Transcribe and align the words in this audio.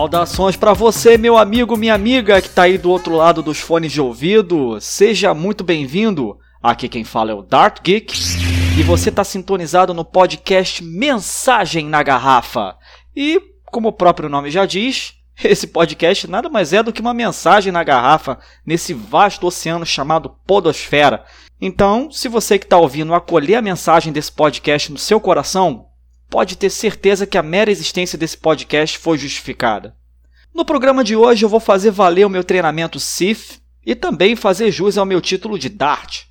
Saudações 0.00 0.56
para 0.56 0.72
você, 0.72 1.18
meu 1.18 1.36
amigo, 1.36 1.76
minha 1.76 1.92
amiga 1.92 2.40
que 2.40 2.48
tá 2.48 2.62
aí 2.62 2.78
do 2.78 2.90
outro 2.90 3.14
lado 3.14 3.42
dos 3.42 3.60
fones 3.60 3.92
de 3.92 4.00
ouvido. 4.00 4.80
Seja 4.80 5.34
muito 5.34 5.62
bem-vindo. 5.62 6.38
Aqui 6.62 6.88
quem 6.88 7.04
fala 7.04 7.32
é 7.32 7.34
o 7.34 7.42
Dart 7.42 7.82
Geek 7.82 8.18
e 8.78 8.82
você 8.82 9.12
tá 9.12 9.22
sintonizado 9.22 9.92
no 9.92 10.02
podcast 10.02 10.82
Mensagem 10.82 11.84
na 11.84 12.02
Garrafa. 12.02 12.78
E, 13.14 13.42
como 13.66 13.88
o 13.88 13.92
próprio 13.92 14.30
nome 14.30 14.50
já 14.50 14.64
diz, 14.64 15.12
esse 15.44 15.66
podcast 15.66 16.26
nada 16.26 16.48
mais 16.48 16.72
é 16.72 16.82
do 16.82 16.94
que 16.94 17.02
uma 17.02 17.12
mensagem 17.12 17.70
na 17.70 17.84
garrafa 17.84 18.38
nesse 18.64 18.94
vasto 18.94 19.46
oceano 19.46 19.84
chamado 19.84 20.34
Podosfera. 20.46 21.26
Então, 21.60 22.10
se 22.10 22.26
você 22.26 22.58
que 22.58 22.64
está 22.64 22.78
ouvindo 22.78 23.12
acolher 23.12 23.56
a 23.56 23.62
mensagem 23.62 24.14
desse 24.14 24.32
podcast 24.32 24.90
no 24.90 24.96
seu 24.96 25.20
coração, 25.20 25.89
pode 26.30 26.56
ter 26.56 26.70
certeza 26.70 27.26
que 27.26 27.36
a 27.36 27.42
mera 27.42 27.70
existência 27.70 28.16
desse 28.16 28.38
podcast 28.38 28.96
foi 28.96 29.18
justificada. 29.18 29.94
No 30.54 30.64
programa 30.64 31.02
de 31.02 31.16
hoje 31.16 31.44
eu 31.44 31.48
vou 31.48 31.60
fazer 31.60 31.90
valer 31.90 32.24
o 32.24 32.30
meu 32.30 32.44
treinamento 32.44 33.00
Sith 33.00 33.60
e 33.84 33.94
também 33.94 34.36
fazer 34.36 34.70
jus 34.70 34.96
ao 34.96 35.04
meu 35.04 35.20
título 35.20 35.58
de 35.58 35.68
Dart. 35.68 36.22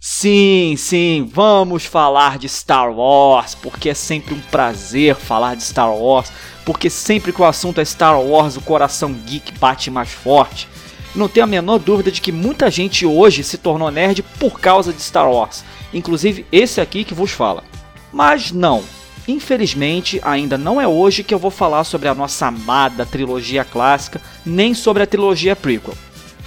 Sim, 0.00 0.74
sim, 0.76 1.26
vamos 1.32 1.84
falar 1.84 2.36
de 2.36 2.48
Star 2.48 2.92
Wars, 2.92 3.54
porque 3.54 3.88
é 3.88 3.94
sempre 3.94 4.34
um 4.34 4.40
prazer 4.40 5.14
falar 5.14 5.54
de 5.54 5.62
Star 5.62 5.94
Wars, 5.94 6.30
porque 6.64 6.90
sempre 6.90 7.32
que 7.32 7.40
o 7.40 7.44
assunto 7.44 7.80
é 7.80 7.84
Star 7.84 8.20
Wars 8.20 8.56
o 8.56 8.60
coração 8.60 9.12
geek 9.12 9.58
bate 9.58 9.90
mais 9.90 10.10
forte. 10.10 10.68
Não 11.14 11.28
tenho 11.28 11.44
a 11.44 11.46
menor 11.46 11.78
dúvida 11.78 12.10
de 12.10 12.20
que 12.20 12.32
muita 12.32 12.70
gente 12.70 13.06
hoje 13.06 13.42
se 13.44 13.56
tornou 13.56 13.90
nerd 13.90 14.22
por 14.38 14.60
causa 14.60 14.92
de 14.92 15.00
Star 15.00 15.30
Wars, 15.30 15.64
inclusive 15.92 16.44
esse 16.52 16.80
aqui 16.80 17.04
que 17.04 17.14
vos 17.14 17.30
fala. 17.30 17.64
Mas 18.12 18.52
não, 18.52 18.84
Infelizmente, 19.26 20.20
ainda 20.22 20.58
não 20.58 20.80
é 20.80 20.86
hoje 20.86 21.24
que 21.24 21.32
eu 21.32 21.38
vou 21.38 21.50
falar 21.50 21.84
sobre 21.84 22.08
a 22.08 22.14
nossa 22.14 22.46
amada 22.46 23.06
trilogia 23.06 23.64
clássica, 23.64 24.20
nem 24.44 24.74
sobre 24.74 25.02
a 25.02 25.06
trilogia 25.06 25.56
prequel. 25.56 25.94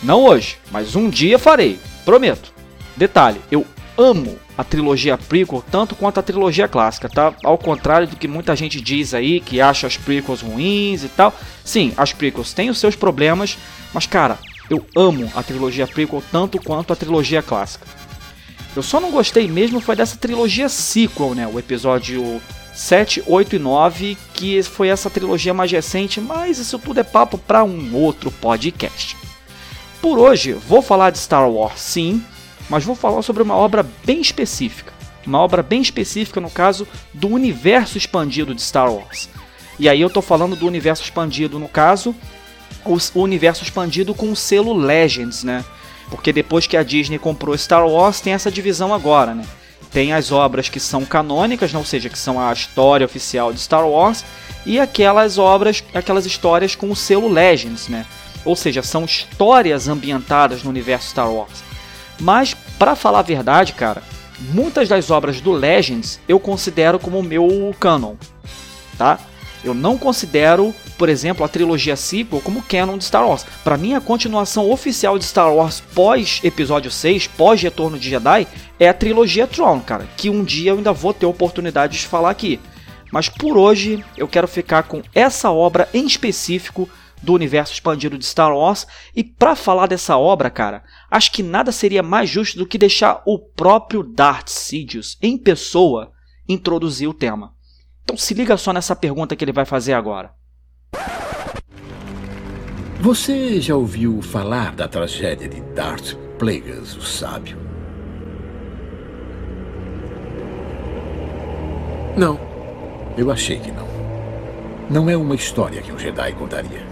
Não 0.03 0.23
hoje, 0.23 0.58
mas 0.72 0.95
um 0.95 1.09
dia 1.09 1.39
farei, 1.39 1.80
prometo. 2.05 2.53
Detalhe, 2.95 3.42
eu 3.50 3.66
amo 3.98 4.38
a 4.55 4.64
trilogia 4.64 5.17
prequel 5.17 5.64
tanto 5.72 5.95
quanto 5.95 6.20
a 6.20 6.23
trilogia 6.23 6.67
clássica, 6.67 7.09
tá? 7.09 7.33
Ao 7.44 7.58
contrário 7.58 8.08
do 8.08 8.16
que 8.16 8.28
muita 8.28 8.55
gente 8.55 8.80
diz 8.80 9.14
aí, 9.14 9.39
que 9.39 9.59
acha 9.59 9.88
as 9.88 9.98
prequels 9.98 10.42
ruins 10.42 11.03
e 11.03 11.09
tal. 11.09 11.33
Sim, 11.64 11.94
as 11.98 12.14
prequels 12.14 12.53
têm 12.53 12.70
os 12.70 12.78
seus 12.78 12.95
problemas, 12.95 13.58
mas 13.92 14.05
cara, 14.05 14.38
eu 14.70 14.86
amo 14.95 15.31
a 15.36 15.42
trilogia 15.42 15.88
prequel 15.88 16.23
tanto 16.31 16.61
quanto 16.61 16.94
a 16.94 16.95
trilogia 16.95 17.42
clássica. 17.42 17.88
Eu 18.75 18.83
só 18.83 19.00
não 19.00 19.09
gostei 19.09 19.48
mesmo 19.48 19.80
foi 19.80 19.95
dessa 19.95 20.17
trilogia 20.17 20.70
sequel, 20.70 21.33
né? 21.33 21.48
O 21.48 21.58
episódio 21.58 22.39
7, 22.78 23.23
8 23.26 23.55
e 23.55 23.60
9, 23.60 24.17
que 24.36 24.61
foi 24.61 24.89
essa 24.89 25.10
trilogia 25.10 25.52
mais 25.52 25.71
recente, 25.71 26.21
mas 26.21 26.60
isso 26.60 26.77
tudo 26.77 26.99
é 26.99 27.04
papo 27.04 27.36
para 27.36 27.64
um 27.64 27.95
outro 27.95 28.30
podcast. 28.30 29.17
Por 29.99 30.20
hoje, 30.20 30.54
vou 30.54 30.83
falar 30.83 31.10
de 31.10 31.17
Star 31.17 31.49
Wars 31.49 31.82
sim, 31.82 32.23
mas 32.70 32.83
vou 32.83 32.95
falar 32.95 33.23
sobre 33.23 33.42
uma 33.42 33.55
obra 33.55 33.83
bem 34.05 34.21
específica. 34.21 34.93
Uma 35.26 35.39
obra 35.39 35.64
bem 35.64 35.82
específica, 35.82 36.39
no 36.39 36.52
caso, 36.52 36.87
do 37.11 37.27
universo 37.27 37.98
expandido 37.98 38.54
de 38.54 38.61
Star 38.61 38.93
Wars. 38.93 39.27
E 39.80 39.89
aí 39.89 39.99
eu 39.99 40.10
tô 40.10 40.21
falando 40.21 40.55
do 40.55 40.67
universo 40.67 41.02
expandido, 41.02 41.58
no 41.58 41.67
caso, 41.67 42.16
o 42.86 43.20
universo 43.20 43.64
expandido 43.64 44.14
com 44.14 44.32
o 44.32 44.36
selo 44.36 44.73
Legends, 44.73 45.43
né? 45.43 45.66
Porque 46.11 46.32
depois 46.32 46.67
que 46.67 46.77
a 46.77 46.83
Disney 46.83 47.17
comprou 47.17 47.58
Star 47.58 47.87
Wars, 47.87 48.21
tem 48.21 48.33
essa 48.33 48.52
divisão 48.52 48.93
agora, 48.93 49.33
né? 49.33 49.43
Tem 49.92 50.14
as 50.14 50.31
obras 50.31 50.70
que 50.70 50.80
são 50.80 51.05
canônicas, 51.05 51.73
ou 51.73 51.86
seja, 51.86 52.09
que 52.09 52.17
são 52.17 52.39
a 52.39 52.52
história 52.52 53.05
oficial 53.05 53.53
de 53.53 53.59
Star 53.59 53.87
Wars, 53.87 54.23
e 54.65 54.80
aquelas 54.80 55.37
obras, 55.37 55.83
aquelas 55.93 56.25
histórias 56.25 56.75
com 56.75 56.89
o 56.92 56.95
selo 56.95 57.30
Legends, 57.30 57.87
né? 57.87 58.05
Ou 58.43 58.55
seja, 58.55 58.83
são 58.83 59.05
histórias 59.05 59.87
ambientadas 59.87 60.64
no 60.64 60.70
universo 60.70 61.09
Star 61.09 61.31
Wars. 61.31 61.64
Mas, 62.20 62.53
para 62.77 62.95
falar 62.95 63.20
a 63.20 63.23
verdade, 63.23 63.73
cara, 63.73 64.03
muitas 64.53 64.89
das 64.89 65.09
obras 65.09 65.42
do 65.42 65.52
Legends 65.52 66.19
eu 66.27 66.39
considero 66.39 66.99
como 66.99 67.23
meu 67.23 67.75
canon, 67.80 68.15
tá? 68.98 69.19
Eu 69.64 69.73
não 69.73 69.98
considero, 69.98 70.73
por 70.97 71.09
exemplo, 71.09 71.45
a 71.45 71.47
trilogia 71.47 71.95
sequel 71.95 72.41
como 72.41 72.61
canon 72.61 72.97
de 72.97 73.05
Star 73.05 73.27
Wars. 73.27 73.45
Para 73.63 73.77
mim, 73.77 73.93
a 73.93 74.02
continuação 74.02 74.69
oficial 74.69 75.17
de 75.17 75.25
Star 75.25 75.53
Wars 75.53 75.81
pós 75.93 76.41
episódio 76.43 76.89
6, 76.89 77.27
pós 77.27 77.61
Retorno 77.61 77.99
de 77.99 78.09
Jedi, 78.09 78.47
é 78.80 78.89
a 78.89 78.93
trilogia 78.93 79.47
Tron, 79.47 79.80
cara, 79.80 80.07
que 80.17 80.30
um 80.30 80.43
dia 80.43 80.71
eu 80.71 80.77
ainda 80.77 80.91
vou 80.91 81.13
ter 81.13 81.25
oportunidade 81.25 81.99
de 81.99 82.07
falar 82.07 82.30
aqui. 82.30 82.59
Mas 83.11 83.30
por 83.30 83.57
hoje, 83.57 84.03
eu 84.17 84.27
quero 84.27 84.47
ficar 84.47 84.83
com 84.83 85.02
essa 85.13 85.52
obra 85.52 85.87
em 85.93 86.05
específico 86.05 86.89
do 87.21 87.33
universo 87.33 87.73
expandido 87.73 88.17
de 88.17 88.25
Star 88.25 88.55
Wars. 88.55 88.86
E 89.15 89.23
para 89.23 89.55
falar 89.55 89.87
dessa 89.87 90.17
obra, 90.17 90.49
cara, 90.49 90.83
acho 91.09 91.31
que 91.31 91.41
nada 91.41 91.71
seria 91.71 92.03
mais 92.03 92.30
justo 92.30 92.57
do 92.57 92.67
que 92.67 92.77
deixar 92.77 93.21
o 93.25 93.39
próprio 93.39 94.03
Darth 94.03 94.49
Sidious 94.49 95.17
em 95.21 95.37
pessoa 95.37 96.11
introduzir 96.47 97.07
o 97.07 97.13
tema. 97.13 97.53
Então 98.03 98.15
se 98.15 98.33
liga 98.33 98.55
só 98.55 98.71
nessa 98.71 98.95
pergunta 98.95 99.36
que 99.36 99.43
ele 99.43 99.52
vai 99.52 99.65
fazer 99.65 99.93
agora. 99.93 100.36
Você 102.99 103.61
já 103.61 103.75
ouviu 103.75 104.21
falar 104.21 104.75
da 104.75 104.87
tragédia 104.87 105.47
de 105.47 105.61
Darth 105.61 106.15
Plagueis, 106.37 106.95
o 106.95 107.02
sábio? 107.02 107.58
Não. 112.17 112.39
Eu 113.17 113.31
achei 113.31 113.59
que 113.59 113.71
não. 113.71 113.87
Não 114.89 115.09
é 115.09 115.15
uma 115.15 115.36
história 115.36 115.81
que 115.81 115.91
um 115.91 115.97
Jedi 115.97 116.33
contaria. 116.33 116.86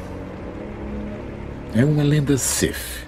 É 1.73 1.83
uma 1.83 2.03
lenda 2.03 2.37
Sith. 2.37 3.07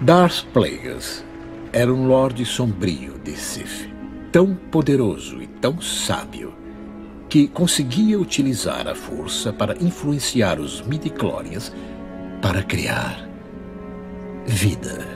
Darth 0.00 0.44
Plagueis 0.52 1.24
era 1.72 1.92
um 1.92 2.06
Lorde 2.06 2.44
Sombrio 2.44 3.18
de 3.24 3.36
Sith 3.36 3.88
tão 4.30 4.54
poderoso 4.54 5.40
e 5.40 5.46
tão 5.46 5.80
sábio 5.80 6.52
que 7.36 7.48
conseguia 7.48 8.18
utilizar 8.18 8.88
a 8.88 8.94
força 8.94 9.52
para 9.52 9.76
influenciar 9.78 10.58
os 10.58 10.80
midichlorians 10.80 11.70
para 12.40 12.62
criar 12.62 13.28
vida. 14.46 15.06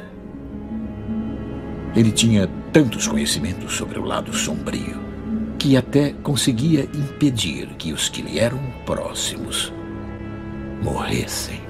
Ele 1.97 2.13
tinha 2.13 2.47
tantos 2.75 3.09
conhecimentos 3.09 3.75
sobre 3.75 3.99
o 3.99 4.05
lado 4.05 4.35
sombrio 4.35 5.01
que 5.59 5.79
até 5.79 6.13
conseguia 6.23 6.83
impedir 6.93 7.69
que 7.79 7.91
os 7.91 8.11
que 8.11 8.21
lhe 8.21 8.39
eram 8.39 8.61
próximos 8.85 9.73
morressem. 10.83 11.63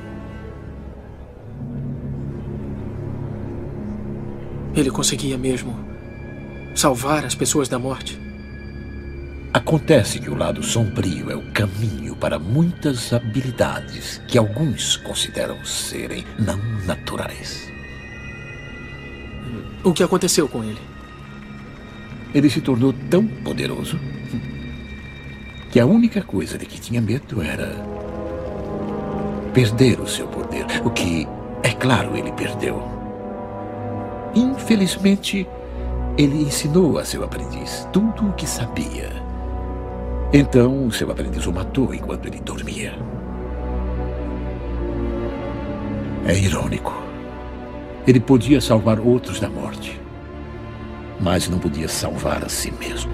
Ele 4.75 4.91
conseguia 4.91 5.38
mesmo 5.38 5.79
salvar 6.75 7.25
as 7.25 7.37
pessoas 7.37 7.69
da 7.69 7.79
morte. 7.79 8.30
Acontece 9.52 10.20
que 10.20 10.31
o 10.31 10.37
lado 10.37 10.62
sombrio 10.62 11.29
é 11.29 11.35
o 11.35 11.43
caminho 11.50 12.14
para 12.14 12.38
muitas 12.38 13.12
habilidades 13.12 14.23
que 14.29 14.38
alguns 14.38 14.97
consideram 14.97 15.64
serem 15.64 16.25
não 16.38 16.56
naturais. 16.87 17.69
O 19.82 19.93
que 19.93 20.05
aconteceu 20.05 20.49
com 20.49 20.62
ele? 20.62 20.79
Ele 22.32 22.49
se 22.49 22.61
tornou 22.61 22.93
tão 23.11 23.26
poderoso 23.26 23.99
que 25.73 25.81
a 25.81 25.87
única 25.87 26.23
coisa 26.23 26.56
de 26.56 26.64
que 26.64 26.81
tinha 26.81 27.00
medo 27.00 27.43
era 27.43 27.75
perder 29.52 29.99
o 29.99 30.06
seu 30.06 30.29
poder. 30.29 30.67
O 30.85 30.91
que, 30.91 31.26
é 31.64 31.73
claro, 31.73 32.17
ele 32.17 32.31
perdeu. 32.31 32.81
Infelizmente, 34.32 35.44
ele 36.17 36.43
ensinou 36.43 36.99
a 36.99 37.05
seu 37.05 37.25
aprendiz 37.25 37.88
tudo 37.93 38.29
o 38.29 38.32
que 38.32 38.47
sabia. 38.47 39.30
Então, 40.32 40.88
seu 40.93 41.11
aprendiz 41.11 41.44
o 41.47 41.53
matou 41.53 41.93
enquanto 41.93 42.27
ele 42.27 42.38
dormia. 42.38 42.94
É 46.25 46.38
irônico. 46.38 46.93
Ele 48.06 48.21
podia 48.21 48.61
salvar 48.61 49.00
outros 49.00 49.41
da 49.41 49.50
morte, 49.50 50.00
mas 51.21 51.49
não 51.49 51.59
podia 51.59 51.88
salvar 51.88 52.44
a 52.44 52.49
si 52.49 52.71
mesmo. 52.71 53.11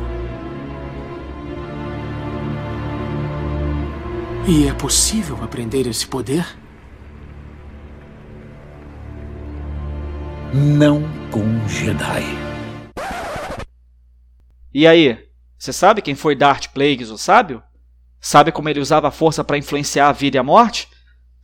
E 4.47 4.69
é 4.69 4.75
possível 4.75 5.43
aprender 5.43 5.87
esse 5.87 6.07
poder? 6.07 6.47
Não 10.53 11.03
com 11.31 11.67
Jedi. 11.67 12.25
E 14.73 14.87
aí, 14.87 15.26
você 15.59 15.73
sabe 15.73 16.03
quem 16.03 16.15
foi 16.15 16.35
Darth 16.35 16.69
Plagueis, 16.69 17.11
o 17.11 17.19
sábio? 17.19 17.63
Sabe 18.21 18.53
como 18.53 18.69
ele 18.69 18.81
usava 18.81 19.09
a 19.09 19.13
força 19.13 19.45
para 19.45 19.59
influenciar 19.59 20.09
a 20.09 20.13
vida 20.13 20.37
e 20.37 20.41
a 20.41 20.43
morte? 20.43 20.89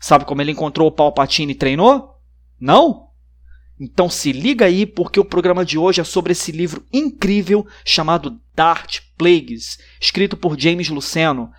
Sabe 0.01 0.25
como 0.25 0.43
ele 0.43 0.51
encontrou 0.51 0.89
o 0.89 0.93
Palpatine 0.93 1.53
e 1.53 1.57
treinou? 1.57 2.17
Não? 2.61 3.09
Então 3.81 4.09
se 4.09 4.33
liga 4.33 4.67
aí 4.67 4.87
porque 4.87 5.19
o 5.19 5.25
programa 5.25 5.65
de 5.65 5.79
hoje 5.79 6.01
é 6.01 6.05
sobre 6.05 6.33
esse 6.33 6.53
livro 6.53 6.85
incrível 6.93 7.67
chamado 7.85 8.41
Darth 8.55 9.01
Plagueis, 9.17 9.79
escrito 10.01 10.37
por 10.37 10.59
James 10.59 10.89
Luceno. 10.89 11.51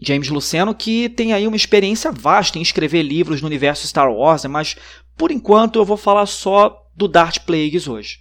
James 0.00 0.28
Luceno 0.28 0.74
que 0.74 1.08
tem 1.08 1.32
aí 1.32 1.46
uma 1.46 1.56
experiência 1.56 2.12
vasta 2.12 2.58
em 2.58 2.62
escrever 2.62 3.02
livros 3.02 3.42
no 3.42 3.48
universo 3.48 3.86
Star 3.86 4.10
Wars, 4.10 4.44
mas 4.44 4.76
por 5.16 5.30
enquanto 5.30 5.78
eu 5.78 5.84
vou 5.84 5.96
falar 5.96 6.26
só 6.26 6.86
do 6.94 7.08
Darth 7.08 7.40
Plagueis 7.40 7.88
hoje. 7.88 8.20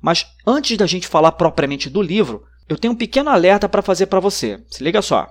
Mas 0.00 0.26
antes 0.46 0.76
da 0.76 0.86
gente 0.86 1.06
falar 1.06 1.32
propriamente 1.32 1.88
do 1.88 2.02
livro, 2.02 2.44
eu 2.68 2.78
tenho 2.78 2.94
um 2.94 2.96
pequeno 2.96 3.30
alerta 3.30 3.68
para 3.68 3.82
fazer 3.82 4.06
para 4.06 4.20
você. 4.20 4.62
Se 4.70 4.82
liga 4.82 5.02
só. 5.02 5.28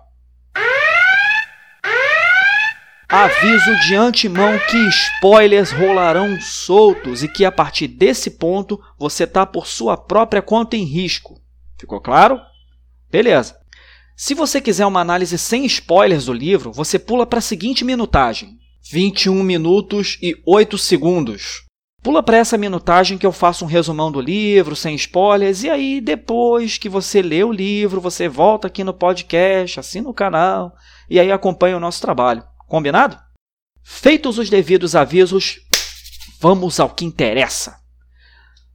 Aviso 3.10 3.80
de 3.82 3.94
antemão 3.94 4.58
que 4.70 4.78
spoilers 4.88 5.72
rolarão 5.72 6.40
soltos 6.42 7.22
e 7.22 7.28
que 7.28 7.46
a 7.46 7.52
partir 7.52 7.88
desse 7.88 8.32
ponto 8.32 8.80
você 8.98 9.26
está 9.26 9.46
por 9.46 9.68
sua 9.68 9.96
própria 9.96 10.42
conta 10.42 10.76
em 10.76 10.84
risco. 10.84 11.40
Ficou 11.80 12.02
claro? 12.02 12.40
Beleza. 13.12 13.56
Se 14.16 14.34
você 14.34 14.60
quiser 14.60 14.86
uma 14.86 15.02
análise 15.02 15.38
sem 15.38 15.66
spoilers 15.66 16.26
do 16.26 16.34
livro, 16.34 16.72
você 16.72 16.98
pula 16.98 17.26
para 17.26 17.40
a 17.40 17.42
seguinte 17.42 17.86
minutagem: 17.86 18.58
21 18.92 19.44
minutos 19.44 20.18
e 20.22 20.36
8 20.46 20.78
segundos. 20.78 21.64
Pula 22.04 22.22
para 22.22 22.36
essa 22.36 22.58
minutagem 22.58 23.18
que 23.18 23.26
eu 23.26 23.32
faço 23.32 23.64
um 23.64 23.68
resumão 23.68 24.12
do 24.12 24.20
livro, 24.20 24.76
sem 24.76 24.94
spoilers, 24.94 25.64
e 25.64 25.70
aí 25.70 26.02
depois 26.02 26.78
que 26.78 26.90
você 26.90 27.22
lê 27.22 27.46
o 27.46 27.52
livro, 27.52 28.02
você 28.02 28.28
volta 28.28 28.68
aqui 28.68 28.84
no 28.84 28.94
podcast, 28.94 29.80
assina 29.80 30.10
o 30.10 30.14
canal 30.14 30.76
e 31.10 31.18
aí 31.18 31.32
acompanha 31.32 31.78
o 31.78 31.80
nosso 31.80 32.02
trabalho. 32.02 32.44
Combinado? 32.68 33.18
Feitos 33.82 34.38
os 34.38 34.50
devidos 34.50 34.98
avisos, 34.98 35.62
vamos 36.42 36.78
ao 36.78 36.90
que 36.90 37.06
interessa. 37.06 37.78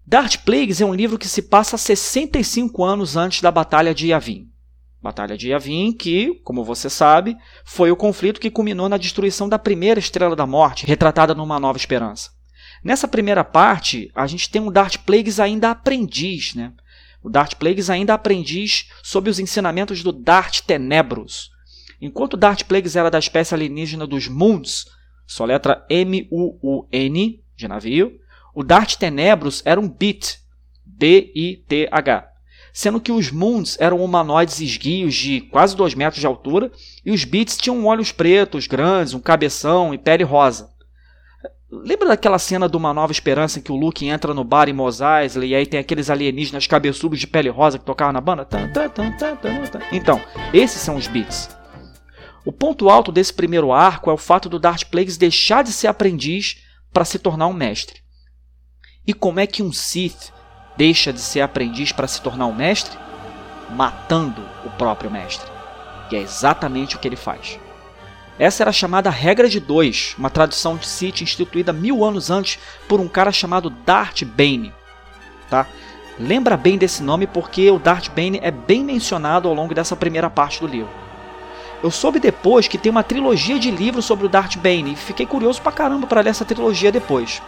Dark 0.07 0.43
Plagues 0.43 0.81
é 0.81 0.87
um 0.87 0.95
livro 0.95 1.19
que 1.19 1.29
se 1.29 1.43
passa 1.43 1.77
65 1.77 2.83
anos 2.83 3.15
antes 3.15 3.43
da 3.43 3.51
Batalha 3.51 3.95
de 3.95 4.07
Yavin. 4.07 4.47
Batalha 5.03 5.37
de 5.37 5.51
Yavin, 5.51 5.93
que, 5.93 6.41
como 6.45 6.65
você 6.65 6.89
sabe, 6.89 7.37
foi 7.63 7.91
o 7.91 7.97
conflito 7.97 8.41
que 8.41 8.51
culminou 8.51 8.89
na 8.89 8.97
destruição 8.97 9.51
da 9.51 9.59
primeira 9.59 10.01
Estrela 10.01 10.35
da 10.35 10.47
Morte, 10.47 10.87
retratada 10.87 11.35
numa 11.35 11.61
Nova 11.61 11.77
Esperança. 11.77 12.38
Nessa 12.83 13.09
primeira 13.09 13.43
parte, 13.45 14.11
a 14.15 14.27
gente 14.27 14.49
tem 14.51 14.63
um 14.63 14.71
Darth 14.71 14.99
Plagueis 14.99 15.41
ainda 15.41 15.71
aprendiz, 15.71 16.55
né? 16.55 16.73
O 17.23 17.29
Darth 17.29 17.55
Plagueis 17.55 17.91
ainda 17.91 18.15
aprendiz 18.15 18.89
sob 19.03 19.29
os 19.29 19.39
ensinamentos 19.39 20.03
do 20.03 20.13
Darth 20.13 20.61
Tenebros. 20.61 21.51
Enquanto 22.01 22.35
o 22.35 22.37
Darth 22.37 22.63
Plagueis 22.63 22.95
era 22.95 23.11
da 23.11 23.19
espécie 23.19 23.55
alienígena 23.55 24.07
dos 24.07 24.29
Moons, 24.29 24.87
sua 25.27 25.47
letra 25.47 25.85
M-U-U-N, 25.91 27.45
de 27.57 27.69
navio, 27.69 28.19
o 28.55 28.63
Darth 28.63 28.95
Tenebros 28.95 29.63
era 29.65 29.81
um 29.81 29.89
Bit, 29.89 30.39
B-I-T-H, 30.85 32.29
sendo 32.73 33.01
que 33.01 33.11
os 33.11 33.31
Moons 33.31 33.77
eram 33.81 34.03
humanoides 34.03 34.61
esguios 34.61 35.15
de 35.15 35.41
quase 35.41 35.77
2 35.77 35.95
metros 35.95 36.21
de 36.21 36.27
altura 36.27 36.71
e 37.05 37.11
os 37.11 37.25
Bits 37.25 37.57
tinham 37.57 37.85
olhos 37.85 38.13
pretos, 38.13 38.67
grandes, 38.69 39.15
um 39.15 39.21
cabeção 39.21 39.93
e 39.93 39.99
pele 39.99 40.23
rosa. 40.23 40.71
Lembra 41.71 42.09
daquela 42.09 42.39
cena 42.39 42.67
de 42.67 42.79
Uma 42.79 42.95
Nova 42.95 43.13
Esperança 43.13 43.59
em 43.59 43.63
que 43.63 43.71
o 43.71 43.77
Luke 43.77 44.07
entra 44.07 44.33
no 44.33 44.43
bar 44.43 44.71
em 44.71 44.73
Mos 44.73 45.01
Eisley 45.03 45.51
e 45.51 45.55
aí 45.55 45.67
tem 45.67 45.79
aqueles 45.79 46.09
alienígenas 46.09 46.67
cabeçudos 46.67 47.21
de 47.21 47.27
pele 47.27 47.51
rosa 47.51 47.79
que 47.79 47.85
tocavam 47.85 48.15
na 48.15 48.23
banda? 48.23 48.49
Então, 49.93 50.19
esses 50.53 50.81
são 50.81 50.97
os 50.97 51.07
beats. 51.07 51.51
O 52.43 52.51
ponto 52.51 52.89
alto 52.89 53.13
desse 53.13 53.35
primeiro 53.35 53.71
arco 53.71 54.09
é 54.09 54.13
o 54.15 54.17
fato 54.17 54.49
do 54.49 54.59
Darth 54.59 54.85
Plagueis 54.85 55.19
deixar 55.19 55.63
de 55.63 55.71
ser 55.71 55.89
aprendiz 55.89 56.65
para 56.91 57.05
se 57.05 57.19
tornar 57.19 57.47
um 57.49 57.53
mestre. 57.53 58.01
E 59.07 59.13
como 59.13 59.39
é 59.39 59.47
que 59.47 59.63
um 59.63 59.71
Sith 59.71 60.33
deixa 60.75 61.13
de 61.13 61.21
ser 61.21 61.43
aprendiz 61.43 61.93
para 61.93 62.07
se 62.07 62.23
tornar 62.23 62.47
um 62.47 62.55
mestre? 62.55 62.97
Matando 63.71 64.43
o 64.65 64.71
próprio 64.71 65.11
mestre. 65.11 65.51
E 66.11 66.17
é 66.17 66.21
exatamente 66.21 66.97
o 66.97 66.99
que 66.99 67.07
ele 67.07 67.17
faz. 67.17 67.61
Essa 68.39 68.63
era 68.63 68.71
a 68.71 68.73
chamada 68.73 69.11
Regra 69.11 69.49
de 69.49 69.59
Dois, 69.59 70.15
uma 70.17 70.31
tradução 70.31 70.77
de 70.77 70.87
Sith 70.87 71.23
instituída 71.23 71.73
mil 71.73 72.05
anos 72.05 72.31
antes 72.31 72.59
por 72.87 73.01
um 73.01 73.09
cara 73.09 73.33
chamado 73.33 73.69
Darth 73.69 74.23
Bane. 74.23 74.73
Tá? 75.51 75.67
Lembra 76.19 76.57
bem 76.57 76.79
desse 76.79 77.03
nome 77.03 77.27
porque 77.27 77.69
o 77.71 77.79
Darth 77.79 78.09
Bane 78.11 78.39
é 78.41 78.51
bem 78.51 78.85
mencionado 78.85 79.49
ao 79.49 79.55
longo 79.55 79.75
dessa 79.75 79.97
primeira 79.97 80.31
parte 80.31 80.61
do 80.61 80.69
livro. 80.69 80.91
Eu 81.83 81.91
soube 81.91 82.21
depois 82.21 82.69
que 82.69 82.79
tem 82.79 82.91
uma 82.91 83.03
trilogia 83.03 83.59
de 83.59 83.71
livros 83.71 84.05
sobre 84.05 84.27
o 84.27 84.29
Darth 84.29 84.57
Bane 84.57 84.93
e 84.93 84.97
fiquei 84.97 85.27
curioso 85.27 85.61
pra 85.61 85.73
caramba 85.73 86.07
para 86.07 86.21
ler 86.21 86.31
essa 86.31 86.45
trilogia 86.45 86.93
depois. 86.93 87.43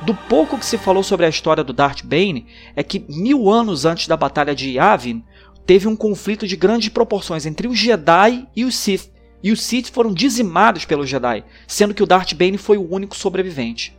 Do 0.00 0.14
pouco 0.14 0.58
que 0.58 0.66
se 0.66 0.78
falou 0.78 1.02
sobre 1.02 1.26
a 1.26 1.28
história 1.28 1.62
do 1.62 1.72
Darth 1.72 2.02
Bane 2.02 2.46
é 2.74 2.82
que 2.82 3.04
mil 3.08 3.50
anos 3.50 3.84
antes 3.84 4.06
da 4.06 4.16
Batalha 4.16 4.54
de 4.54 4.72
Yavin 4.72 5.22
teve 5.66 5.86
um 5.86 5.96
conflito 5.96 6.46
de 6.46 6.56
grandes 6.56 6.88
proporções 6.88 7.46
entre 7.46 7.68
os 7.68 7.78
Jedi 7.78 8.46
e 8.56 8.64
os 8.64 8.74
Sith 8.74 9.11
e 9.42 9.50
os 9.50 9.62
Sith 9.62 9.90
foram 9.90 10.12
dizimados 10.12 10.84
pelos 10.84 11.08
Jedi, 11.08 11.44
sendo 11.66 11.94
que 11.94 12.02
o 12.02 12.06
Darth 12.06 12.34
Bane 12.34 12.56
foi 12.56 12.78
o 12.78 12.88
único 12.88 13.16
sobrevivente. 13.16 13.96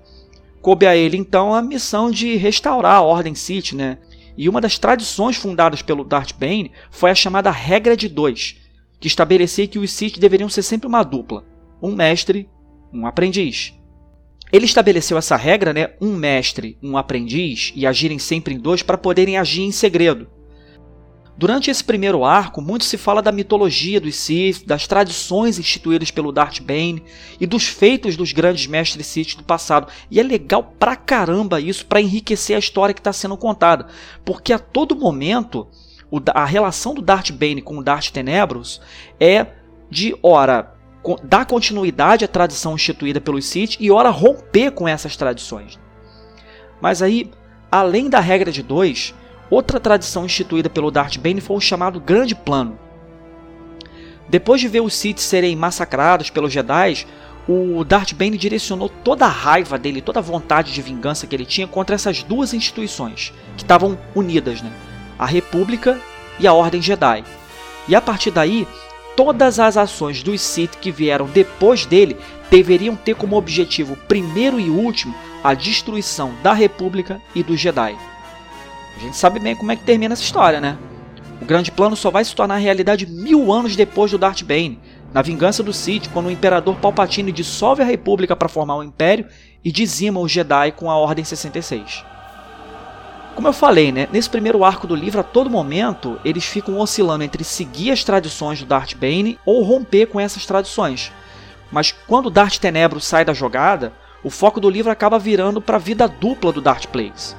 Coube 0.61 0.87
a 0.87 0.95
ele 0.95 1.17
então 1.17 1.53
a 1.53 1.61
missão 1.61 2.09
de 2.09 2.35
restaurar 2.35 2.95
a 2.95 3.01
Ordem 3.01 3.35
Sith, 3.35 3.73
né? 3.73 3.97
E 4.37 4.47
uma 4.47 4.61
das 4.61 4.77
tradições 4.77 5.35
fundadas 5.35 5.81
pelo 5.81 6.03
Darth 6.03 6.33
Bane 6.37 6.71
foi 6.89 7.11
a 7.11 7.15
chamada 7.15 7.51
Regra 7.51 7.97
de 7.97 8.07
Dois, 8.07 8.57
que 8.99 9.07
estabelecia 9.07 9.67
que 9.67 9.77
os 9.77 9.91
Sith 9.91 10.17
deveriam 10.17 10.47
ser 10.47 10.63
sempre 10.63 10.87
uma 10.87 11.03
dupla, 11.03 11.45
um 11.81 11.93
mestre, 11.93 12.49
um 12.93 13.05
aprendiz. 13.05 13.73
Ele 14.53 14.65
estabeleceu 14.65 15.17
essa 15.17 15.35
regra, 15.35 15.73
né, 15.73 15.89
um 15.99 16.15
mestre, 16.15 16.77
um 16.81 16.95
aprendiz, 16.95 17.73
e 17.75 17.87
agirem 17.87 18.19
sempre 18.19 18.53
em 18.53 18.59
dois 18.59 18.83
para 18.83 18.97
poderem 18.97 19.37
agir 19.37 19.63
em 19.63 19.71
segredo. 19.71 20.29
Durante 21.35 21.71
esse 21.71 21.83
primeiro 21.83 22.23
arco, 22.23 22.61
muito 22.61 22.85
se 22.85 22.95
fala 22.95 23.21
da 23.21 23.31
mitologia 23.31 23.99
dos 23.99 24.15
Sith, 24.15 24.65
das 24.67 24.85
tradições 24.85 25.57
instituídas 25.57 26.11
pelo 26.11 26.31
Darth 26.31 26.59
Bane 26.59 27.03
e 27.39 27.47
dos 27.47 27.67
feitos 27.67 28.15
dos 28.15 28.31
grandes 28.31 28.67
mestres 28.67 29.07
Sith 29.07 29.35
do 29.35 29.43
passado. 29.43 29.87
E 30.11 30.19
é 30.19 30.23
legal 30.23 30.75
pra 30.77 30.95
caramba 30.95 31.59
isso 31.59 31.87
para 31.87 32.01
enriquecer 32.01 32.55
a 32.55 32.59
história 32.59 32.93
que 32.93 32.99
está 32.99 33.11
sendo 33.11 33.35
contada, 33.35 33.87
porque 34.23 34.53
a 34.53 34.59
todo 34.59 34.95
momento 34.95 35.67
a 36.35 36.45
relação 36.45 36.93
do 36.93 37.01
Darth 37.01 37.31
Bane 37.31 37.63
com 37.63 37.79
o 37.79 37.83
Darth 37.83 38.09
Tenebros 38.09 38.79
é 39.19 39.47
de 39.89 40.15
ora 40.21 40.71
dar 41.23 41.45
continuidade 41.45 42.23
à 42.23 42.27
tradição 42.27 42.75
instituída 42.75 43.19
pelos 43.19 43.45
Sith 43.45 43.77
e 43.79 43.89
ora 43.89 44.09
romper 44.09 44.71
com 44.71 44.87
essas 44.87 45.17
tradições. 45.17 45.79
Mas 46.79 47.01
aí, 47.01 47.31
além 47.71 48.09
da 48.09 48.19
regra 48.19 48.51
de 48.51 48.61
dois, 48.61 49.15
Outra 49.53 49.79
tradição 49.79 50.25
instituída 50.25 50.67
pelo 50.67 50.89
Darth 50.89 51.19
Bane 51.19 51.39
foi 51.39 51.55
o 51.55 51.61
chamado 51.61 51.99
Grande 51.99 52.33
Plano. 52.33 52.79
Depois 54.27 54.59
de 54.59 54.67
ver 54.67 54.81
os 54.81 54.95
Sith 54.95 55.19
serem 55.19 55.55
massacrados 55.55 56.31
pelos 56.31 56.51
Jedi, 56.51 57.05
o 57.47 57.83
Darth 57.83 58.13
Bane 58.13 58.35
direcionou 58.35 58.89
toda 58.89 59.25
a 59.25 59.29
raiva 59.29 59.77
dele, 59.77 60.01
toda 60.01 60.17
a 60.17 60.23
vontade 60.23 60.73
de 60.73 60.81
vingança 60.81 61.27
que 61.27 61.35
ele 61.35 61.45
tinha 61.45 61.67
contra 61.67 61.93
essas 61.93 62.23
duas 62.23 62.51
instituições, 62.51 63.31
que 63.55 63.61
estavam 63.61 63.95
unidas, 64.15 64.59
né? 64.59 64.73
a 65.19 65.27
República 65.27 66.01
e 66.39 66.47
a 66.47 66.53
Ordem 66.53 66.81
Jedi. 66.81 67.23
E 67.87 67.95
a 67.95 68.01
partir 68.01 68.31
daí, 68.31 68.67
todas 69.15 69.59
as 69.59 69.77
ações 69.77 70.23
dos 70.23 70.41
Sith 70.41 70.77
que 70.77 70.91
vieram 70.91 71.27
depois 71.27 71.85
dele 71.85 72.17
deveriam 72.49 72.95
ter 72.95 73.13
como 73.13 73.37
objetivo 73.37 73.95
primeiro 74.07 74.59
e 74.59 74.71
último 74.71 75.13
a 75.43 75.53
destruição 75.53 76.33
da 76.41 76.53
República 76.53 77.21
e 77.35 77.43
dos 77.43 77.59
Jedi. 77.59 77.95
A 78.95 78.99
gente 78.99 79.17
sabe 79.17 79.39
bem 79.39 79.55
como 79.55 79.71
é 79.71 79.75
que 79.75 79.83
termina 79.83 80.13
essa 80.13 80.23
história, 80.23 80.61
né? 80.61 80.77
O 81.41 81.45
grande 81.45 81.71
plano 81.71 81.95
só 81.95 82.09
vai 82.09 82.23
se 82.23 82.35
tornar 82.35 82.57
realidade 82.57 83.05
mil 83.05 83.51
anos 83.51 83.75
depois 83.75 84.11
do 84.11 84.17
Darth 84.17 84.43
Bane, 84.43 84.79
na 85.13 85.21
vingança 85.21 85.61
do 85.61 85.73
Sith, 85.73 86.09
quando 86.13 86.27
o 86.27 86.31
Imperador 86.31 86.75
Palpatine 86.77 87.31
dissolve 87.31 87.81
a 87.81 87.85
República 87.85 88.35
para 88.35 88.47
formar 88.47 88.77
um 88.77 88.83
Império 88.83 89.27
e 89.63 89.71
dizima 89.71 90.19
os 90.19 90.31
Jedi 90.31 90.71
com 90.71 90.89
a 90.89 90.97
Ordem 90.97 91.25
66. 91.25 92.03
Como 93.35 93.47
eu 93.47 93.53
falei, 93.53 93.91
né, 93.91 94.07
nesse 94.11 94.29
primeiro 94.29 94.63
arco 94.63 94.85
do 94.85 94.95
livro, 94.95 95.19
a 95.19 95.23
todo 95.23 95.49
momento, 95.49 96.19
eles 96.23 96.45
ficam 96.45 96.79
oscilando 96.79 97.23
entre 97.23 97.43
seguir 97.43 97.91
as 97.91 98.03
tradições 98.03 98.59
do 98.59 98.65
Darth 98.65 98.93
Bane 98.93 99.39
ou 99.45 99.63
romper 99.63 100.05
com 100.05 100.19
essas 100.19 100.45
tradições. 100.45 101.11
Mas 101.71 101.91
quando 101.91 102.29
Darth 102.29 102.57
Tenebro 102.57 103.01
sai 103.01 103.25
da 103.25 103.33
jogada, 103.33 103.91
o 104.23 104.29
foco 104.29 104.59
do 104.59 104.69
livro 104.69 104.91
acaba 104.91 105.17
virando 105.17 105.59
para 105.59 105.77
a 105.77 105.79
vida 105.79 106.07
dupla 106.07 106.51
do 106.51 106.61
Darth 106.61 106.85
Plagueis. 106.85 107.35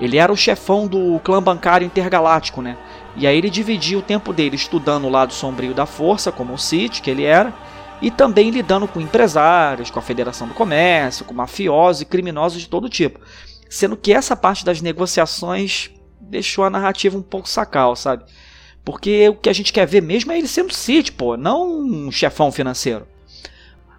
Ele 0.00 0.18
era 0.18 0.32
o 0.32 0.36
chefão 0.36 0.86
do 0.86 1.18
clã 1.20 1.42
bancário 1.42 1.86
intergaláctico, 1.86 2.60
né? 2.60 2.76
E 3.16 3.26
aí 3.26 3.36
ele 3.36 3.48
dividia 3.48 3.98
o 3.98 4.02
tempo 4.02 4.32
dele 4.32 4.56
estudando 4.56 5.06
o 5.06 5.10
lado 5.10 5.32
sombrio 5.32 5.72
da 5.72 5.86
força, 5.86 6.30
como 6.30 6.52
o 6.52 6.58
Sith, 6.58 7.00
que 7.00 7.10
ele 7.10 7.24
era, 7.24 7.54
e 8.02 8.10
também 8.10 8.50
lidando 8.50 8.86
com 8.86 9.00
empresários, 9.00 9.90
com 9.90 9.98
a 9.98 10.02
Federação 10.02 10.46
do 10.46 10.54
Comércio, 10.54 11.24
com 11.24 11.32
mafiosos 11.32 12.02
e 12.02 12.04
criminosos 12.04 12.60
de 12.60 12.68
todo 12.68 12.90
tipo. 12.90 13.20
Sendo 13.70 13.96
que 13.96 14.12
essa 14.12 14.36
parte 14.36 14.64
das 14.64 14.82
negociações 14.82 15.90
deixou 16.20 16.64
a 16.64 16.70
narrativa 16.70 17.16
um 17.16 17.22
pouco 17.22 17.48
sacal, 17.48 17.96
sabe? 17.96 18.24
Porque 18.84 19.28
o 19.30 19.34
que 19.34 19.48
a 19.48 19.52
gente 19.52 19.72
quer 19.72 19.86
ver 19.86 20.02
mesmo 20.02 20.30
é 20.30 20.38
ele 20.38 20.46
sendo 20.46 20.72
Sith, 20.72 21.10
pô, 21.12 21.36
não 21.36 21.68
um 21.68 22.12
chefão 22.12 22.52
financeiro. 22.52 23.06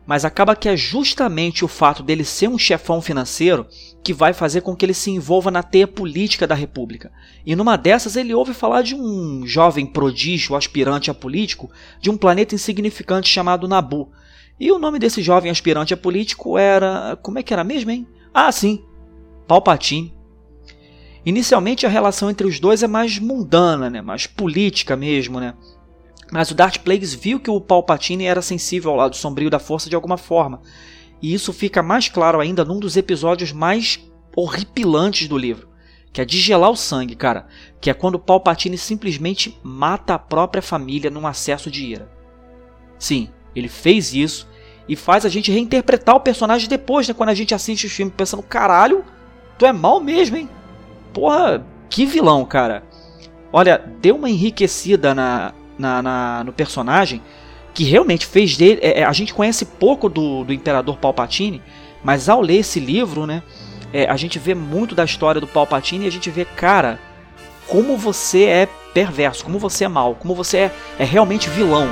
Mas 0.07 0.23
acaba 0.23 0.55
que 0.55 0.69
é 0.69 0.77
justamente 0.77 1.65
o 1.65 1.67
fato 1.67 2.01
dele 2.01 2.23
ser 2.23 2.47
um 2.47 2.57
chefão 2.57 3.01
financeiro 3.01 3.67
que 4.01 4.13
vai 4.13 4.31
fazer 4.31 4.61
com 4.61 4.73
que 4.73 4.85
ele 4.85 4.93
se 4.93 5.11
envolva 5.11 5.51
na 5.51 5.61
teia 5.61 5.85
política 5.85 6.47
da 6.47 6.55
República. 6.55 7.11
E 7.45 7.57
numa 7.57 7.75
dessas 7.75 8.15
ele 8.15 8.33
ouve 8.33 8.53
falar 8.53 8.81
de 8.81 8.95
um 8.95 9.45
jovem 9.45 9.85
prodígio, 9.85 10.55
aspirante 10.55 11.11
a 11.11 11.13
político, 11.13 11.69
de 11.99 12.09
um 12.09 12.15
planeta 12.15 12.55
insignificante 12.55 13.27
chamado 13.27 13.67
Nabu. 13.67 14.09
E 14.57 14.71
o 14.71 14.79
nome 14.79 14.97
desse 14.97 15.21
jovem 15.21 15.51
aspirante 15.51 15.93
a 15.93 15.97
político 15.97 16.57
era. 16.57 17.19
Como 17.21 17.37
é 17.37 17.43
que 17.43 17.53
era 17.53 17.65
mesmo, 17.65 17.91
hein? 17.91 18.07
Ah, 18.33 18.51
sim! 18.51 18.83
Palpatine. 19.45 20.15
Inicialmente 21.25 21.85
a 21.85 21.89
relação 21.89 22.29
entre 22.29 22.47
os 22.47 22.57
dois 22.57 22.81
é 22.81 22.87
mais 22.87 23.19
mundana, 23.19 23.89
né? 23.89 24.01
mais 24.01 24.25
política 24.25 24.95
mesmo, 24.95 25.41
né? 25.41 25.53
Mas 26.31 26.51
o 26.51 26.55
Darth 26.55 26.79
Plagueis 26.79 27.13
viu 27.13 27.39
que 27.39 27.50
o 27.50 27.62
Palpatine 27.62 28.25
era 28.25 28.41
sensível 28.41 28.91
ao 28.91 28.98
lado 28.98 29.15
sombrio 29.15 29.50
da 29.50 29.60
força 29.60 29.89
de 29.89 29.96
alguma 29.96 30.17
forma. 30.17 30.62
E 31.22 31.34
isso 31.34 31.53
fica 31.53 31.81
mais 31.81 32.10
claro 32.10 32.39
ainda 32.39 32.65
num 32.65 32.79
dos 32.79 32.98
episódios 32.98 33.51
mais 33.51 34.00
horripilantes 34.36 35.27
do 35.27 35.38
livro, 35.38 35.67
que 36.13 36.22
é 36.22 36.25
de 36.25 36.39
gelar 36.39 36.69
o 36.69 36.75
sangue, 36.75 37.15
cara, 37.15 37.48
que 37.81 37.89
é 37.89 37.93
quando 37.93 38.15
o 38.15 38.19
Palpatine 38.19 38.77
simplesmente 38.77 39.57
mata 39.63 40.13
a 40.13 40.19
própria 40.19 40.62
família 40.62 41.10
num 41.10 41.25
acesso 41.25 41.72
de 41.72 41.84
ira. 41.86 42.12
Sim, 43.00 43.29
ele 43.55 43.67
fez 43.67 44.13
isso 44.13 44.48
e 44.88 44.96
faz 44.96 45.25
a 45.25 45.29
gente 45.29 45.51
reinterpretar 45.51 46.15
o 46.15 46.19
personagem 46.19 46.69
depois, 46.69 47.07
né, 47.07 47.13
quando 47.13 47.29
a 47.29 47.34
gente 47.34 47.55
assiste 47.55 47.88
o 47.88 47.89
filme 47.89 48.12
pensando, 48.15 48.43
caralho, 48.43 49.03
tu 49.57 49.65
é 49.65 49.74
mal 49.74 50.00
mesmo, 50.00 50.38
hein? 50.38 50.50
Porra, 51.13 51.65
que 51.89 52.05
vilão, 52.05 52.46
cara. 52.46 52.84
Olha, 53.51 53.77
deu 54.00 54.15
uma 54.15 54.29
enriquecida 54.29 55.15
na, 55.15 55.53
na, 55.77 56.01
na, 56.01 56.43
no 56.43 56.53
personagem 56.53 57.22
que 57.74 57.84
realmente 57.84 58.25
fez 58.25 58.57
dele. 58.57 58.79
É, 58.81 59.01
é, 59.01 59.03
a 59.03 59.13
gente 59.13 59.34
conhece 59.34 59.65
pouco 59.65 60.10
do, 60.10 60.43
do 60.43 60.53
Imperador 60.53 60.98
Palpatine, 60.98 61.62
mas 62.03 62.27
ao 62.27 62.41
ler 62.41 62.57
esse 62.57 62.79
livro, 62.79 63.25
né, 63.25 63.43
é, 63.93 64.10
a 64.10 64.17
gente 64.17 64.39
vê 64.39 64.55
muito 64.55 64.96
da 64.96 65.05
história 65.05 65.39
do 65.39 65.48
Palpatine 65.48 66.05
e 66.05 66.07
a 66.07 66.12
gente 66.12 66.29
vê, 66.29 66.43
cara, 66.43 67.00
como 67.67 67.98
você 67.98 68.46
é 68.46 68.67
perverso, 68.93 69.43
como 69.43 69.60
você 69.60 69.86
é 69.86 69.88
mal, 69.88 70.15
como 70.15 70.34
você 70.34 70.57
é, 70.57 70.72
é 71.00 71.03
realmente 71.03 71.50
vilão. 71.50 71.88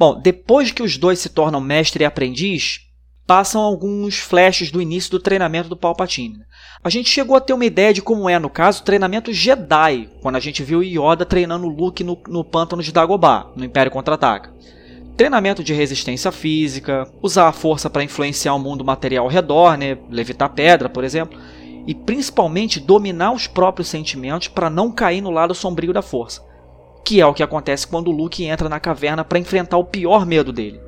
Bom, 0.00 0.18
depois 0.18 0.72
que 0.72 0.82
os 0.82 0.96
dois 0.96 1.18
se 1.18 1.28
tornam 1.28 1.60
mestre 1.60 2.02
e 2.02 2.06
aprendiz, 2.06 2.86
passam 3.26 3.60
alguns 3.60 4.16
flashes 4.18 4.70
do 4.70 4.80
início 4.80 5.10
do 5.10 5.20
treinamento 5.20 5.68
do 5.68 5.76
Palpatine. 5.76 6.38
A 6.82 6.88
gente 6.88 7.10
chegou 7.10 7.36
a 7.36 7.40
ter 7.40 7.52
uma 7.52 7.66
ideia 7.66 7.92
de 7.92 8.00
como 8.00 8.26
é, 8.26 8.38
no 8.38 8.48
caso, 8.48 8.80
o 8.80 8.84
treinamento 8.86 9.30
Jedi, 9.30 10.08
quando 10.22 10.36
a 10.36 10.40
gente 10.40 10.62
viu 10.62 10.82
Yoda 10.82 11.26
treinando 11.26 11.68
Luke 11.68 12.02
no, 12.02 12.18
no 12.28 12.42
pântano 12.42 12.82
de 12.82 12.92
Dagobah, 12.92 13.52
no 13.54 13.62
Império 13.62 13.92
Contra-Ataca. 13.92 14.54
Treinamento 15.18 15.62
de 15.62 15.74
resistência 15.74 16.32
física, 16.32 17.06
usar 17.20 17.48
a 17.48 17.52
força 17.52 17.90
para 17.90 18.02
influenciar 18.02 18.54
o 18.54 18.58
mundo 18.58 18.82
material 18.82 19.26
ao 19.26 19.30
redor, 19.30 19.76
né? 19.76 19.98
levitar 20.08 20.48
pedra, 20.48 20.88
por 20.88 21.04
exemplo, 21.04 21.38
e 21.86 21.94
principalmente 21.94 22.80
dominar 22.80 23.32
os 23.32 23.46
próprios 23.46 23.88
sentimentos 23.88 24.48
para 24.48 24.70
não 24.70 24.90
cair 24.90 25.20
no 25.20 25.30
lado 25.30 25.54
sombrio 25.54 25.92
da 25.92 26.00
força 26.00 26.48
que 27.04 27.20
é 27.20 27.26
o 27.26 27.34
que 27.34 27.42
acontece 27.42 27.86
quando 27.86 28.08
o 28.08 28.16
Luke 28.16 28.44
entra 28.44 28.68
na 28.68 28.80
caverna 28.80 29.24
para 29.24 29.38
enfrentar 29.38 29.76
o 29.76 29.84
pior 29.84 30.26
medo 30.26 30.52
dele. 30.52 30.80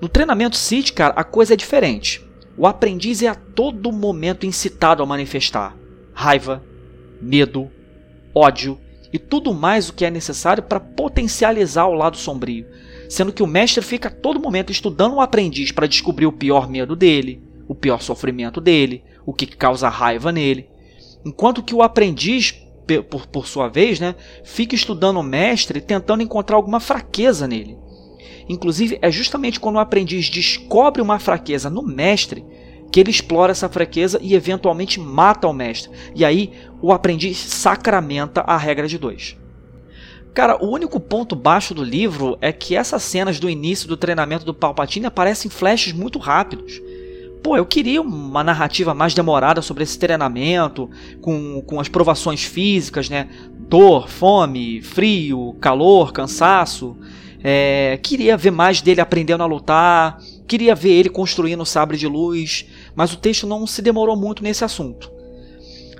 No 0.00 0.08
treinamento 0.08 0.56
Sith, 0.56 0.92
cara, 0.92 1.14
a 1.16 1.24
coisa 1.24 1.54
é 1.54 1.56
diferente. 1.56 2.24
O 2.56 2.66
aprendiz 2.66 3.22
é 3.22 3.28
a 3.28 3.34
todo 3.34 3.90
momento 3.90 4.46
incitado 4.46 5.02
a 5.02 5.06
manifestar 5.06 5.76
raiva, 6.14 6.62
medo, 7.20 7.68
ódio 8.32 8.78
e 9.12 9.18
tudo 9.18 9.52
mais 9.52 9.88
o 9.88 9.92
que 9.92 10.04
é 10.04 10.10
necessário 10.10 10.62
para 10.62 10.80
potencializar 10.80 11.86
o 11.86 11.94
lado 11.94 12.16
sombrio, 12.16 12.66
sendo 13.08 13.32
que 13.32 13.42
o 13.42 13.46
mestre 13.46 13.82
fica 13.82 14.08
a 14.08 14.12
todo 14.12 14.40
momento 14.40 14.70
estudando 14.70 15.14
o 15.14 15.20
aprendiz 15.20 15.72
para 15.72 15.86
descobrir 15.86 16.26
o 16.26 16.32
pior 16.32 16.68
medo 16.68 16.94
dele, 16.94 17.42
o 17.68 17.74
pior 17.74 18.00
sofrimento 18.00 18.60
dele, 18.60 19.02
o 19.26 19.32
que 19.32 19.46
causa 19.46 19.88
raiva 19.88 20.30
nele, 20.30 20.68
enquanto 21.24 21.62
que 21.62 21.74
o 21.74 21.82
aprendiz 21.82 22.54
por, 23.08 23.26
por 23.26 23.46
sua 23.46 23.68
vez, 23.68 23.98
né, 23.98 24.14
fica 24.44 24.74
estudando 24.74 25.18
o 25.18 25.22
mestre 25.22 25.80
tentando 25.80 26.22
encontrar 26.22 26.56
alguma 26.56 26.80
fraqueza 26.80 27.46
nele. 27.46 27.78
Inclusive, 28.48 28.98
é 29.00 29.10
justamente 29.10 29.58
quando 29.58 29.76
o 29.76 29.80
aprendiz 29.80 30.28
descobre 30.28 31.00
uma 31.00 31.18
fraqueza 31.18 31.70
no 31.70 31.82
mestre 31.82 32.44
que 32.92 33.00
ele 33.00 33.10
explora 33.10 33.52
essa 33.52 33.68
fraqueza 33.68 34.20
e 34.22 34.34
eventualmente 34.34 35.00
mata 35.00 35.48
o 35.48 35.52
mestre. 35.52 35.90
E 36.14 36.24
aí 36.24 36.52
o 36.80 36.92
aprendiz 36.92 37.38
sacramenta 37.38 38.42
a 38.42 38.56
regra 38.56 38.86
de 38.86 38.98
dois. 38.98 39.36
Cara, 40.32 40.62
o 40.62 40.70
único 40.70 41.00
ponto 41.00 41.34
baixo 41.34 41.74
do 41.74 41.82
livro 41.82 42.36
é 42.40 42.52
que 42.52 42.76
essas 42.76 43.02
cenas 43.02 43.40
do 43.40 43.48
início 43.48 43.88
do 43.88 43.96
treinamento 43.96 44.44
do 44.44 44.52
Palpatine 44.52 45.06
aparecem 45.06 45.50
flashes 45.50 45.92
muito 45.92 46.18
rápidos 46.18 46.80
pô, 47.44 47.58
eu 47.58 47.66
queria 47.66 48.00
uma 48.00 48.42
narrativa 48.42 48.94
mais 48.94 49.12
demorada 49.12 49.60
sobre 49.60 49.82
esse 49.84 49.98
treinamento, 49.98 50.88
com, 51.20 51.60
com 51.60 51.78
as 51.78 51.88
provações 51.88 52.42
físicas, 52.42 53.10
né? 53.10 53.28
Dor, 53.68 54.08
fome, 54.08 54.80
frio, 54.80 55.54
calor, 55.60 56.10
cansaço. 56.10 56.96
É, 57.42 58.00
queria 58.02 58.34
ver 58.38 58.50
mais 58.50 58.80
dele 58.80 59.02
aprendendo 59.02 59.42
a 59.42 59.46
lutar, 59.46 60.18
queria 60.48 60.74
ver 60.74 60.92
ele 60.92 61.10
construindo 61.10 61.60
o 61.60 61.66
sabre 61.66 61.98
de 61.98 62.06
luz, 62.06 62.64
mas 62.96 63.12
o 63.12 63.18
texto 63.18 63.46
não 63.46 63.66
se 63.66 63.82
demorou 63.82 64.16
muito 64.16 64.42
nesse 64.42 64.64
assunto. 64.64 65.12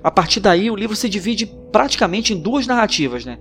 A 0.03 0.11
partir 0.11 0.41
daí, 0.41 0.71
o 0.71 0.77
livro 0.77 0.97
se 0.97 1.11
divide 1.11 1.45
praticamente 1.71 2.33
em 2.33 2.41
duas 2.41 2.67
narrativas, 2.67 3.27
né? 3.27 3.39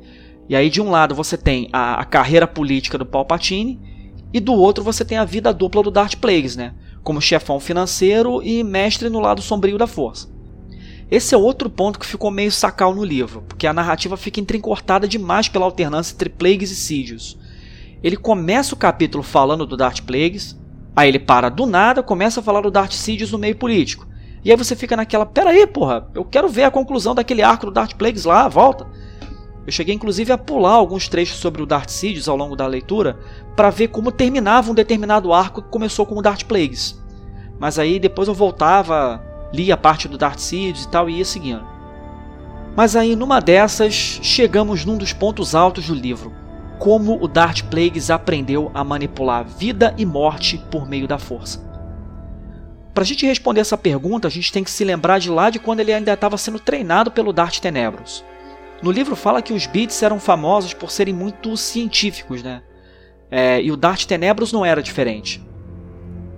E 0.50 0.58
aí, 0.58 0.70
de 0.70 0.82
um 0.82 0.90
lado, 0.90 1.16
você 1.16 1.38
tem 1.38 1.70
a, 1.72 2.02
a 2.02 2.04
carreira 2.04 2.48
política 2.48 2.98
do 2.98 3.06
Palpatine, 3.06 3.80
e 4.34 4.40
do 4.40 4.54
outro, 4.54 4.84
você 4.84 5.06
tem 5.06 5.18
a 5.18 5.24
vida 5.24 5.54
dupla 5.54 5.84
do 5.84 5.92
Darth 5.92 6.16
Plagueis, 6.16 6.56
né? 6.56 6.74
Como 7.04 7.22
chefão 7.22 7.60
financeiro 7.60 8.42
e 8.42 8.64
mestre 8.64 9.10
no 9.10 9.20
lado 9.20 9.42
sombrio 9.42 9.78
da 9.78 9.86
força. 9.86 10.32
Esse 11.12 11.36
é 11.36 11.38
outro 11.38 11.70
ponto 11.70 12.00
que 12.00 12.06
ficou 12.06 12.32
meio 12.32 12.52
sacal 12.52 12.96
no 12.96 13.04
livro, 13.04 13.44
porque 13.48 13.68
a 13.68 13.74
narrativa 13.74 14.18
fica 14.18 14.40
entrecortada 14.40 15.08
demais 15.08 15.48
pela 15.48 15.66
alternância 15.66 16.14
entre 16.14 16.30
Plagueis 16.30 16.72
e 16.72 16.76
Sidious. 16.76 17.38
Ele 18.02 18.18
começa 18.18 18.74
o 18.74 18.78
capítulo 18.78 19.24
falando 19.24 19.66
do 19.66 19.78
Darth 19.78 20.02
Plagueis, 20.02 20.58
aí 20.96 21.10
ele 21.10 21.20
para 21.20 21.50
do 21.50 21.66
nada, 21.66 22.02
começa 22.02 22.40
a 22.40 22.44
falar 22.44 22.62
do 22.62 22.72
Darth 22.72 22.94
Sidious 22.94 23.32
no 23.32 23.38
meio 23.38 23.56
político. 23.56 24.08
E 24.44 24.50
aí 24.50 24.58
você 24.58 24.76
fica 24.76 24.98
naquela, 24.98 25.26
pera 25.26 25.52
aí, 25.52 25.68
porra, 25.68 26.10
eu 26.16 26.26
quero 26.26 26.50
ver 26.50 26.64
a 26.64 26.72
conclusão 26.72 27.14
daquele 27.14 27.42
arco 27.42 27.68
do 27.68 27.72
Darth 27.72 27.94
Plagueis 27.94 28.26
lá, 28.26 28.48
volta. 28.48 28.88
Eu 29.66 29.72
cheguei 29.72 29.96
inclusive 29.96 30.32
a 30.32 30.38
pular 30.38 30.74
alguns 30.74 31.08
trechos 31.08 31.38
sobre 31.38 31.62
o 31.62 31.66
Darth 31.66 31.90
Sidious 31.90 32.28
ao 32.28 32.36
longo 32.36 32.56
da 32.56 32.68
leitura 32.68 33.18
para 33.56 33.70
ver 33.70 33.88
como 33.88 34.12
terminava 34.12 34.70
um 34.70 34.76
determinado 34.76 35.32
arco 35.32 35.62
que 35.62 35.70
começou 35.70 36.06
com 36.06 36.16
o 36.16 36.22
Darth 36.22 36.44
Plagueis. 36.44 37.02
Mas 37.60 37.80
aí 37.80 38.00
depois 38.00 38.28
eu 38.28 38.34
voltava, 38.34 39.24
lia 39.54 39.76
a 39.76 39.78
parte 39.78 40.08
do 40.08 40.18
Darth 40.18 40.40
Sidious 40.40 40.84
e 40.84 40.90
tal 40.90 41.10
e 41.10 41.20
ia 41.20 41.26
seguindo. 41.26 41.66
Mas 42.76 42.96
aí 42.96 43.16
numa 43.16 43.40
dessas 43.40 43.94
chegamos 43.94 44.84
num 44.84 44.98
dos 44.98 45.14
pontos 45.14 45.56
altos 45.56 45.88
do 45.88 45.94
livro, 45.94 46.34
como 46.78 47.24
o 47.24 47.28
Darth 47.28 47.62
Plagueis 47.70 48.10
aprendeu 48.10 48.70
a 48.74 48.84
manipular 48.84 49.46
vida 49.46 49.94
e 49.98 50.06
morte 50.06 50.58
por 50.70 50.86
meio 50.86 51.08
da 51.08 51.18
força. 51.18 51.72
Para 52.94 53.04
a 53.04 53.06
gente 53.06 53.26
responder 53.26 53.62
essa 53.62 53.78
pergunta, 53.78 54.28
a 54.28 54.32
gente 54.32 54.52
tem 54.52 54.64
que 54.64 54.70
se 54.70 54.84
lembrar 54.84 55.20
de 55.20 55.30
lá 55.30 55.50
de 55.50 55.58
quando 55.58 55.80
ele 55.80 55.94
ainda 55.94 56.14
estava 56.14 56.38
sendo 56.38 56.60
treinado 56.60 57.10
pelo 57.10 57.32
Darth 57.34 57.60
Tenebros. 57.60 58.24
No 58.84 58.92
livro 58.92 59.16
fala 59.16 59.42
que 59.42 59.54
os 59.54 59.66
Beats 59.66 60.04
eram 60.04 60.20
famosos 60.20 60.74
por 60.74 60.92
serem 60.92 61.14
muito 61.14 61.56
científicos, 61.56 62.44
né? 62.44 62.62
É, 63.32 63.62
e 63.62 63.72
o 63.72 63.78
Darth 63.78 64.04
Tenebros 64.04 64.52
não 64.52 64.66
era 64.66 64.84
diferente. 64.84 65.42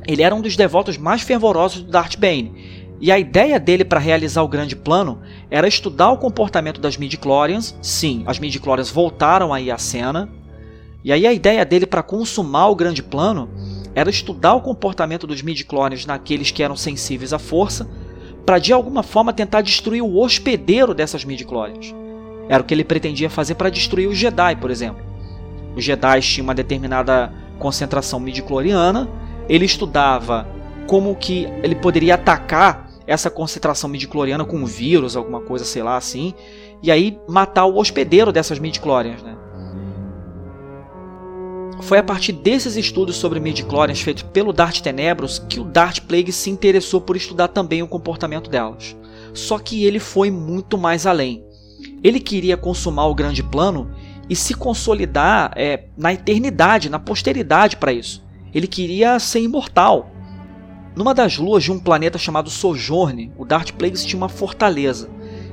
Ele 0.07 0.21
era 0.21 0.35
um 0.35 0.41
dos 0.41 0.55
devotos 0.55 0.95
mais 0.95 1.23
fervorosos 1.23 1.81
do 1.81 1.89
Darth 1.89 2.15
Bane, 2.17 2.85
e 3.01 3.11
a 3.11 3.17
ideia 3.17 3.59
dele 3.59 3.83
para 3.83 3.99
realizar 3.99 4.43
o 4.43 4.47
grande 4.47 4.75
plano 4.75 5.23
era 5.49 5.67
estudar 5.67 6.11
o 6.11 6.19
comportamento 6.19 6.79
das 6.79 6.97
midi-chlorians. 6.97 7.75
Sim, 7.81 8.23
as 8.27 8.37
midi-chlorians 8.37 8.91
voltaram 8.91 9.51
aí 9.51 9.71
à 9.71 9.79
cena. 9.79 10.29
E 11.03 11.11
aí 11.11 11.25
a 11.25 11.33
ideia 11.33 11.65
dele 11.65 11.87
para 11.87 12.03
consumar 12.03 12.67
o 12.67 12.75
grande 12.75 13.01
plano 13.01 13.49
era 13.95 14.09
estudar 14.09 14.53
o 14.53 14.61
comportamento 14.61 15.25
dos 15.25 15.41
midi-chlorians 15.41 16.05
naqueles 16.05 16.51
que 16.51 16.61
eram 16.61 16.75
sensíveis 16.75 17.33
à 17.33 17.39
força, 17.39 17.89
para 18.45 18.59
de 18.59 18.71
alguma 18.71 19.01
forma 19.01 19.33
tentar 19.33 19.61
destruir 19.61 20.03
o 20.03 20.19
hospedeiro 20.19 20.93
dessas 20.93 21.25
midi-chlorians. 21.25 22.04
Era 22.47 22.61
o 22.61 22.65
que 22.65 22.73
ele 22.73 22.83
pretendia 22.83 23.29
fazer 23.29 23.55
para 23.55 23.69
destruir 23.69 24.07
os 24.07 24.17
Jedi, 24.17 24.55
por 24.57 24.69
exemplo. 24.69 25.03
Os 25.75 25.83
Jedi 25.83 26.21
tinham 26.21 26.45
uma 26.45 26.55
determinada 26.55 27.33
concentração 27.59 28.19
midi-chloriana, 28.19 29.09
ele 29.49 29.65
estudava 29.65 30.47
como 30.87 31.15
que 31.15 31.47
ele 31.63 31.75
poderia 31.75 32.15
atacar 32.15 32.89
essa 33.07 33.29
concentração 33.29 33.89
midi-chloriana 33.89 34.45
com 34.45 34.57
um 34.57 34.65
vírus, 34.65 35.15
alguma 35.15 35.41
coisa, 35.41 35.65
sei 35.65 35.83
lá 35.83 35.97
assim, 35.97 36.33
e 36.81 36.91
aí 36.91 37.19
matar 37.27 37.65
o 37.65 37.77
hospedeiro 37.77 38.31
dessas 38.31 38.59
midi-chlorians, 38.59 39.21
né? 39.21 39.35
Foi 41.81 41.97
a 41.97 42.03
partir 42.03 42.31
desses 42.31 42.75
estudos 42.77 43.15
sobre 43.17 43.39
midichlorians 43.39 44.01
feitos 44.01 44.23
pelo 44.23 44.53
Darth 44.53 44.79
Tenebros 44.79 45.39
que 45.39 45.59
o 45.59 45.63
Darth 45.63 45.99
Plagueis 45.99 46.35
se 46.35 46.49
interessou 46.49 47.01
por 47.01 47.15
estudar 47.15 47.49
também 47.49 47.83
o 47.83 47.87
comportamento 47.87 48.49
delas. 48.49 48.95
Só 49.33 49.59
que 49.59 49.83
ele 49.85 49.99
foi 49.99 50.31
muito 50.31 50.77
mais 50.77 51.05
além. 51.05 51.43
Ele 52.03 52.19
queria 52.19 52.55
consumar 52.55 53.07
o 53.07 53.15
grande 53.15 53.43
plano 53.43 53.91
e 54.29 54.35
se 54.35 54.53
consolidar 54.53 55.51
é, 55.55 55.85
na 55.97 56.13
eternidade, 56.13 56.89
na 56.89 56.99
posteridade 56.99 57.77
para 57.77 57.93
isso. 57.93 58.23
Ele 58.53 58.67
queria 58.67 59.19
ser 59.19 59.41
imortal. 59.41 60.11
Numa 60.95 61.13
das 61.13 61.37
luas 61.37 61.63
de 61.63 61.71
um 61.71 61.79
planeta 61.79 62.17
chamado 62.17 62.49
Sojourne, 62.49 63.31
o 63.37 63.43
Darth 63.43 63.71
Plagueis 63.71 64.05
tinha 64.05 64.17
uma 64.17 64.29
fortaleza. 64.29 65.09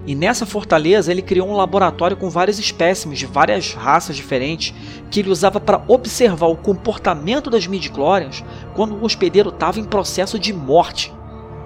E 0.07 0.15
nessa 0.15 0.47
fortaleza 0.47 1.11
ele 1.11 1.23
criou 1.23 1.49
um 1.49 1.57
laboratório 1.57 2.17
com 2.17 2.29
vários 2.29 2.59
espécimes 2.59 3.19
de 3.19 3.27
várias 3.27 3.73
raças 3.73 4.17
diferentes 4.17 4.75
que 5.11 5.21
ele 5.21 5.31
usava 5.31 5.61
para 5.61 5.83
observar 5.87 6.47
o 6.47 6.57
comportamento 6.57 7.49
das 7.49 7.67
midichlorians 7.67 8.45
quando 8.75 8.95
o 8.95 9.05
hospedeiro 9.05 9.51
estava 9.51 9.79
em 9.79 9.85
processo 9.85 10.39
de 10.39 10.53
morte. 10.53 11.13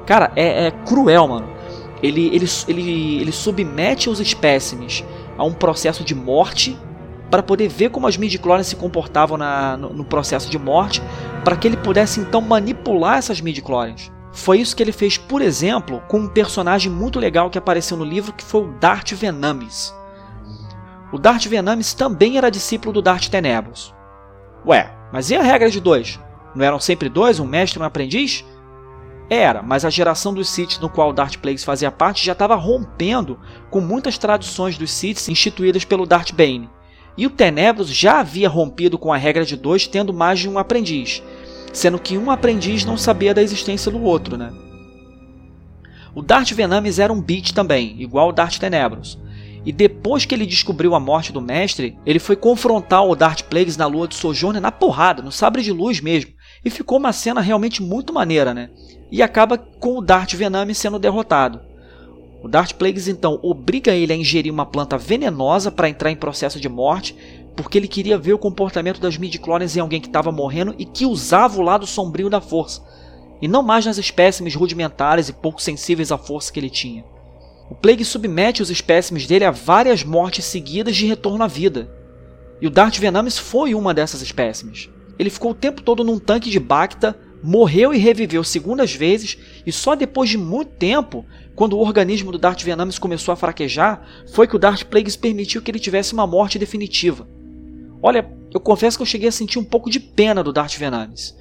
Cara, 0.07 0.33
é, 0.37 0.67
é 0.67 0.71
cruel, 0.71 1.29
mano. 1.29 1.56
Ele, 2.03 2.27
ele, 2.27 2.47
ele, 2.69 3.21
ele 3.21 3.33
submete 3.33 4.11
os 4.11 4.21
espécimes 4.21 5.05
a 5.37 5.45
um 5.45 5.53
processo 5.53 6.05
de 6.05 6.15
morte 6.15 6.79
para 7.31 7.43
poder 7.43 7.69
ver 7.69 7.91
como 7.91 8.07
as 8.07 8.17
midichlorians 8.17 8.67
se 8.67 8.77
comportavam 8.77 9.37
na, 9.37 9.77
no, 9.77 9.93
no, 9.93 10.05
processo 10.05 10.49
de 10.49 10.59
morte, 10.59 11.03
para 11.45 11.57
que 11.57 11.67
ele 11.67 11.77
pudesse 11.77 12.21
então 12.21 12.41
manipular 12.41 13.19
essas 13.19 13.41
midichlorians. 13.41 14.13
Foi 14.33 14.61
isso 14.61 14.77
que 14.77 14.83
ele 14.83 14.93
fez, 14.93 15.17
por 15.17 15.41
exemplo, 15.41 16.03
com 16.09 16.19
um 16.19 16.29
personagem 16.29 16.93
muito 16.93 17.19
legal 17.19 17.51
que 17.51 17.59
apareceu 17.59 17.97
no 17.97 18.05
livro, 18.05 18.33
que 18.33 18.45
foi 18.45 18.63
o 18.63 18.73
Darth 18.79 19.13
Venamis. 19.13 19.93
O 21.13 21.19
Darth 21.19 21.47
Venamis 21.47 21.95
também 21.95 22.37
era 22.37 22.51
discípulo 22.51 22.93
do 22.93 23.03
Darth 23.03 23.29
Tenebros. 23.29 23.95
Ué, 24.67 24.93
mas 25.13 25.31
e 25.31 25.37
a 25.37 25.43
regra 25.43 25.71
de 25.71 25.81
dois? 25.81 26.21
Não 26.55 26.65
eram 26.65 26.79
sempre 26.79 27.09
dois, 27.09 27.41
um 27.41 27.47
mestre 27.47 27.79
e 27.79 27.83
um 27.83 27.87
aprendiz? 27.87 28.45
Era, 29.29 29.61
mas 29.61 29.85
a 29.85 29.91
geração 29.91 30.33
dos 30.33 30.49
Sith 30.49 30.79
no 30.81 30.89
qual 30.89 31.13
Darth 31.13 31.37
Plagueis 31.39 31.65
fazia 31.65 31.91
parte 31.91 32.25
já 32.25 32.33
estava 32.33 32.55
rompendo 32.55 33.39
com 33.71 33.81
muitas 33.81 34.17
tradições 34.17 34.79
dos 34.79 34.91
Sith 34.91 35.29
instituídas 35.29 35.85
pelo 35.85 36.07
Darth 36.07 36.33
Bane. 36.33 36.71
E 37.17 37.27
o 37.27 37.31
Tenebros 37.31 37.89
já 37.89 38.21
havia 38.21 38.49
rompido 38.49 38.99
com 38.99 39.13
a 39.13 39.17
regra 39.17 39.45
de 39.45 39.57
dois, 39.57 39.87
tendo 39.87 40.13
mais 40.13 40.39
de 40.39 40.49
um 40.49 40.59
aprendiz, 40.59 41.23
sendo 41.73 41.99
que 41.99 42.17
um 42.17 42.31
aprendiz 42.31 42.85
não 42.85 42.97
sabia 42.97 43.35
da 43.35 43.43
existência 43.43 43.91
do 43.91 44.03
outro, 44.03 44.37
né? 44.37 44.53
O 46.15 46.23
Darth 46.23 46.53
Venamis 46.53 46.99
era 46.99 47.13
um 47.13 47.21
beat 47.21 47.53
também, 47.53 48.01
igual 48.01 48.29
o 48.29 48.33
Darth 48.33 48.59
Tenebros. 48.59 49.19
E 49.65 49.73
depois 49.73 50.25
que 50.25 50.35
ele 50.35 50.47
descobriu 50.47 50.95
a 50.95 51.01
morte 51.01 51.33
do 51.33 51.41
mestre, 51.41 51.99
ele 52.07 52.21
foi 52.21 52.37
confrontar 52.37 53.05
o 53.05 53.17
Darth 53.17 53.43
Plagueis 53.43 53.77
na 53.77 53.87
lua 53.87 54.07
de 54.07 54.15
Sojourner 54.15 54.63
na 54.63 54.71
porrada, 54.71 55.23
no 55.23 55.33
sabre 55.33 55.63
de 55.63 55.73
luz 55.73 56.01
mesmo. 56.01 56.31
E 56.67 56.71
ficou 56.71 56.99
uma 56.99 57.13
cena 57.13 57.41
realmente 57.41 57.81
muito 57.81 58.13
maneira, 58.13 58.53
né? 58.53 58.71
E 59.09 59.23
acaba 59.23 59.57
com 59.57 59.97
o 59.97 60.01
Darth 60.01 60.33
Venamis 60.33 60.77
sendo 60.77 60.99
derrotado. 60.99 61.61
O 62.43 62.49
Darth 62.49 62.73
Plagueis 62.73 63.07
então 63.07 63.39
obriga 63.41 63.93
ele 63.93 64.13
a 64.13 64.17
ingerir 64.17 64.53
uma 64.53 64.67
planta 64.67 64.99
venenosa 64.99 65.71
para 65.71 65.89
entrar 65.89 66.11
em 66.11 66.17
processo 66.17 66.59
de 66.59 66.69
morte, 66.69 67.17
porque 67.55 67.79
ele 67.79 67.87
queria 67.87 68.19
ver 68.19 68.33
o 68.33 68.39
comportamento 68.39 69.01
das 69.01 69.17
midichlorians 69.17 69.77
em 69.77 69.81
alguém 69.81 70.01
que 70.01 70.09
estava 70.09 70.33
morrendo 70.33 70.75
e 70.77 70.85
que 70.85 71.07
usava 71.07 71.57
o 71.57 71.63
lado 71.63 71.87
sombrio 71.87 72.29
da 72.29 72.41
força, 72.41 72.83
e 73.41 73.47
não 73.47 73.63
mais 73.63 73.87
nas 73.87 73.97
espécimes 73.97 74.57
rudimentares 74.57 75.29
e 75.29 75.33
pouco 75.33 75.63
sensíveis 75.63 76.11
à 76.11 76.19
força 76.19 76.53
que 76.53 76.59
ele 76.59 76.69
tinha. 76.69 77.05
O 77.71 77.77
Plague 77.77 78.05
submete 78.05 78.61
os 78.61 78.71
espécimes 78.71 79.25
dele 79.25 79.45
a 79.45 79.53
várias 79.53 80.03
mortes 80.03 80.45
seguidas 80.45 80.97
de 80.97 81.07
retorno 81.07 81.45
à 81.45 81.47
vida. 81.47 81.89
E 82.61 82.67
o 82.67 82.71
Darth 82.71 82.97
Venamis 82.97 83.39
foi 83.39 83.73
uma 83.73 83.95
dessas 83.95 84.21
espécimes. 84.21 84.91
Ele 85.19 85.31
ficou 85.31 85.53
o 85.53 85.55
tempo 85.55 85.83
todo 85.83 86.05
num 86.05 86.19
tanque 86.19 86.51
de 86.51 86.61
Bacta, 86.61 87.19
morreu 87.43 87.95
e 87.95 87.99
reviveu 87.99 88.43
segundas 88.43 88.93
vezes, 88.93 89.39
e 89.65 89.73
só 89.73 89.95
depois 89.95 90.29
de 90.29 90.37
muito 90.37 90.73
tempo, 90.73 91.25
quando 91.55 91.75
o 91.75 91.81
organismo 91.81 92.33
do 92.33 92.39
Darth 92.39 92.63
Venamis 92.63 92.99
começou 92.99 93.33
a 93.33 93.37
fraquejar, 93.37 94.07
foi 94.33 94.47
que 94.47 94.57
o 94.57 94.59
Darth 94.59 94.85
Plagueis 94.85 95.17
permitiu 95.17 95.63
que 95.63 95.71
ele 95.71 95.79
tivesse 95.79 96.13
uma 96.13 96.27
morte 96.27 96.59
definitiva. 96.59 97.27
Olha, 98.03 98.29
eu 98.53 98.61
confesso 98.61 98.99
que 98.99 99.03
eu 99.03 99.07
cheguei 99.07 99.29
a 99.29 99.33
sentir 99.33 99.59
um 99.59 99.65
pouco 99.65 99.91
de 99.91 100.01
pena 100.01 100.43
do 100.43 100.53
Darth 100.53 100.77
Venamis. 100.77 101.37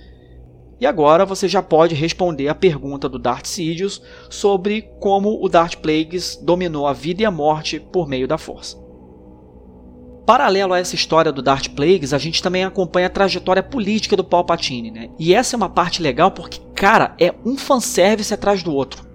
E 0.80 0.86
agora 0.86 1.26
você 1.26 1.48
já 1.48 1.62
pode 1.62 1.96
responder 1.96 2.50
a 2.50 2.56
pergunta 2.56 3.08
do 3.08 3.18
Darth 3.18 3.46
Sidious 3.46 4.02
sobre 4.30 4.84
como 5.00 5.44
o 5.44 5.48
Darth 5.48 5.78
Plagueis 5.78 6.36
dominou 6.42 6.86
a 6.86 6.94
vida 6.94 7.22
e 7.22 7.26
a 7.26 7.32
morte 7.32 7.80
por 7.80 8.08
meio 8.08 8.28
da 8.28 8.38
força. 8.38 8.85
Paralelo 10.26 10.74
a 10.74 10.80
essa 10.80 10.96
história 10.96 11.32
do 11.32 11.42
Darth 11.42 11.70
Plagueis, 11.70 12.12
a 12.12 12.18
gente 12.18 12.42
também 12.42 12.64
acompanha 12.64 13.06
a 13.06 13.12
trajetória 13.12 13.62
política 13.62 14.18
do 14.18 14.24
Palpatine, 14.24 14.90
né? 14.90 15.10
E 15.20 15.36
essa 15.36 15.56
é 15.56 15.58
uma 15.58 15.70
parte 15.70 16.02
legal 16.02 16.32
porque, 16.32 16.60
cara, 16.74 17.16
é 17.20 17.32
um 17.46 17.56
fanservice 17.56 18.34
atrás 18.34 18.64
do 18.64 18.74
outro. 18.74 19.06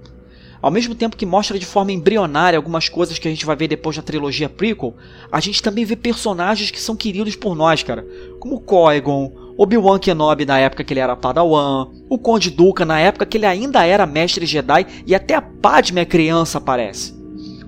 Ao 0.62 0.70
mesmo 0.70 0.94
tempo 0.94 1.16
que 1.16 1.27
mostra 1.27 1.59
de 1.59 1.66
forma 1.66 1.90
embrionária 1.90 2.57
algumas 2.57 2.88
coisas 2.88 3.18
que 3.18 3.27
a 3.27 3.31
gente 3.31 3.46
vai 3.46 3.57
ver 3.57 3.66
depois 3.66 3.96
na 3.96 4.03
trilogia 4.03 4.49
prequel, 4.49 4.94
a 5.33 5.40
gente 5.40 5.62
também 5.62 5.85
vê 5.85 5.96
personagens 5.96 6.70
que 6.70 6.81
são 6.81 6.94
queridos 6.94 7.35
por 7.35 7.57
nós, 7.57 7.83
cara. 7.83 8.07
Como 8.38 8.61
Qui-Gon, 8.61 9.33
Obi-Wan 9.57 9.99
Kenobi 9.99 10.44
na 10.44 10.59
época 10.59 10.85
que 10.85 10.92
ele 10.92 11.01
era 11.01 11.16
Padawan, 11.16 11.88
o 12.09 12.18
Conde 12.18 12.51
Dooku 12.51 12.85
na 12.85 13.01
época 13.01 13.27
que 13.27 13.37
ele 13.37 13.46
ainda 13.46 13.85
era 13.85 14.07
mestre 14.07 14.46
Jedi 14.46 14.87
e 15.07 15.14
até 15.14 15.35
a 15.35 15.42
Padme 15.42 16.03
a 16.03 16.07
criança 16.07 16.59
aparece. 16.59 17.19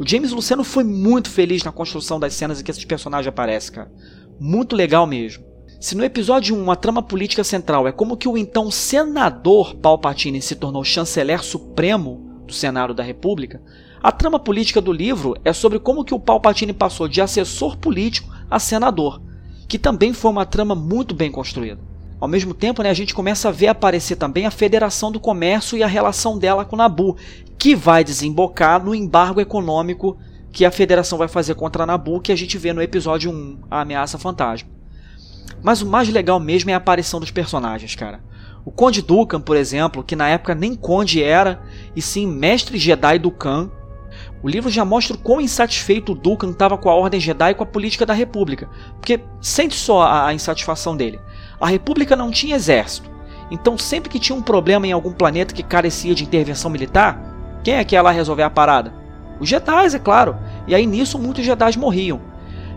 O 0.02 0.04
James 0.08 0.32
Luceno 0.32 0.64
foi 0.64 0.82
muito 0.82 1.30
feliz 1.30 1.62
na 1.62 1.70
construção 1.70 2.18
das 2.18 2.34
cenas 2.34 2.60
em 2.60 2.64
que 2.64 2.72
esses 2.72 2.84
personagens 2.84 3.28
aparecem, 3.28 3.72
cara. 3.72 3.92
Muito 4.40 4.74
legal 4.74 5.06
mesmo. 5.06 5.44
Se 5.80 5.94
no 5.94 6.02
episódio 6.02 6.56
1 6.56 6.70
a 6.72 6.74
trama 6.74 7.00
política 7.00 7.44
central 7.44 7.86
é 7.86 7.92
como 7.92 8.16
que 8.16 8.26
o 8.26 8.36
então 8.36 8.68
senador 8.68 9.76
Palpatine 9.76 10.42
se 10.42 10.56
tornou 10.56 10.82
chanceler 10.82 11.44
supremo 11.44 12.42
do 12.44 12.52
Senado 12.52 12.92
da 12.92 13.04
República, 13.04 13.62
a 14.02 14.10
trama 14.10 14.40
política 14.40 14.80
do 14.80 14.92
livro 14.92 15.36
é 15.44 15.52
sobre 15.52 15.78
como 15.78 16.04
que 16.04 16.12
o 16.12 16.18
Palpatine 16.18 16.72
passou 16.72 17.06
de 17.06 17.20
assessor 17.20 17.76
político 17.76 18.28
a 18.50 18.58
senador, 18.58 19.22
que 19.68 19.78
também 19.78 20.12
foi 20.12 20.32
uma 20.32 20.44
trama 20.44 20.74
muito 20.74 21.14
bem 21.14 21.30
construída. 21.30 21.91
Ao 22.22 22.28
mesmo 22.28 22.54
tempo, 22.54 22.85
né, 22.85 22.88
a 22.88 22.94
gente 22.94 23.12
começa 23.12 23.48
a 23.48 23.50
ver 23.50 23.66
aparecer 23.66 24.14
também 24.14 24.46
a 24.46 24.50
Federação 24.52 25.11
do 25.11 25.18
Comércio 25.18 25.76
e 25.76 25.82
a 25.82 25.88
relação 25.88 26.38
dela 26.38 26.64
com 26.64 26.76
Nabu, 26.76 27.16
que 27.58 27.74
vai 27.74 28.04
desembocar 28.04 28.80
no 28.80 28.94
embargo 28.94 29.40
econômico 29.40 30.16
que 30.52 30.64
a 30.64 30.70
Federação 30.70 31.18
vai 31.18 31.26
fazer 31.26 31.56
contra 31.56 31.85
Nabu, 31.85 32.20
que 32.20 32.30
a 32.30 32.37
gente 32.37 32.56
vê 32.56 32.72
no 32.72 32.80
episódio 32.80 33.28
1, 33.32 33.62
A 33.68 33.80
Ameaça 33.80 34.18
Fantasma. 34.18 34.70
Mas 35.64 35.82
o 35.82 35.87
mais 35.87 36.08
legal 36.11 36.38
mesmo 36.38 36.70
é 36.70 36.74
a 36.74 36.76
aparição 36.76 37.18
dos 37.18 37.32
personagens, 37.32 37.96
cara. 37.96 38.20
O 38.64 38.70
Conde 38.70 39.02
Dukan, 39.02 39.40
por 39.40 39.56
exemplo, 39.56 40.04
que 40.04 40.14
na 40.14 40.28
época 40.28 40.54
nem 40.54 40.76
Conde 40.76 41.20
era, 41.20 41.61
e 41.96 42.00
sim 42.00 42.24
Mestre 42.24 42.78
Jedi 42.78 43.18
Dukan. 43.18 43.68
O 44.40 44.48
livro 44.48 44.70
já 44.70 44.85
mostra 44.85 45.16
o 45.16 45.18
quão 45.18 45.40
insatisfeito 45.40 46.12
o 46.12 46.14
Dukan 46.14 46.50
estava 46.50 46.78
com 46.78 46.88
a 46.88 46.94
Ordem 46.94 47.18
Jedi 47.18 47.50
e 47.50 47.54
com 47.56 47.64
a 47.64 47.66
política 47.66 48.06
da 48.06 48.14
República, 48.14 48.68
porque 48.94 49.18
sente 49.40 49.74
só 49.74 50.06
a 50.06 50.32
insatisfação 50.32 50.96
dele. 50.96 51.18
A 51.60 51.66
República 51.68 52.16
não 52.16 52.30
tinha 52.30 52.56
exército. 52.56 53.10
Então, 53.50 53.76
sempre 53.76 54.08
que 54.08 54.18
tinha 54.18 54.36
um 54.36 54.42
problema 54.42 54.86
em 54.86 54.92
algum 54.92 55.12
planeta 55.12 55.54
que 55.54 55.62
carecia 55.62 56.14
de 56.14 56.24
intervenção 56.24 56.70
militar, 56.70 57.20
quem 57.62 57.74
é 57.74 57.84
que 57.84 57.94
ia 57.94 58.02
lá 58.02 58.10
resolver 58.10 58.42
a 58.42 58.50
parada? 58.50 58.92
Os 59.38 59.48
Jedi, 59.48 59.94
é 59.94 59.98
claro. 59.98 60.36
E 60.66 60.74
aí 60.74 60.86
nisso 60.86 61.18
muitos 61.18 61.44
Jedi 61.44 61.78
morriam. 61.78 62.20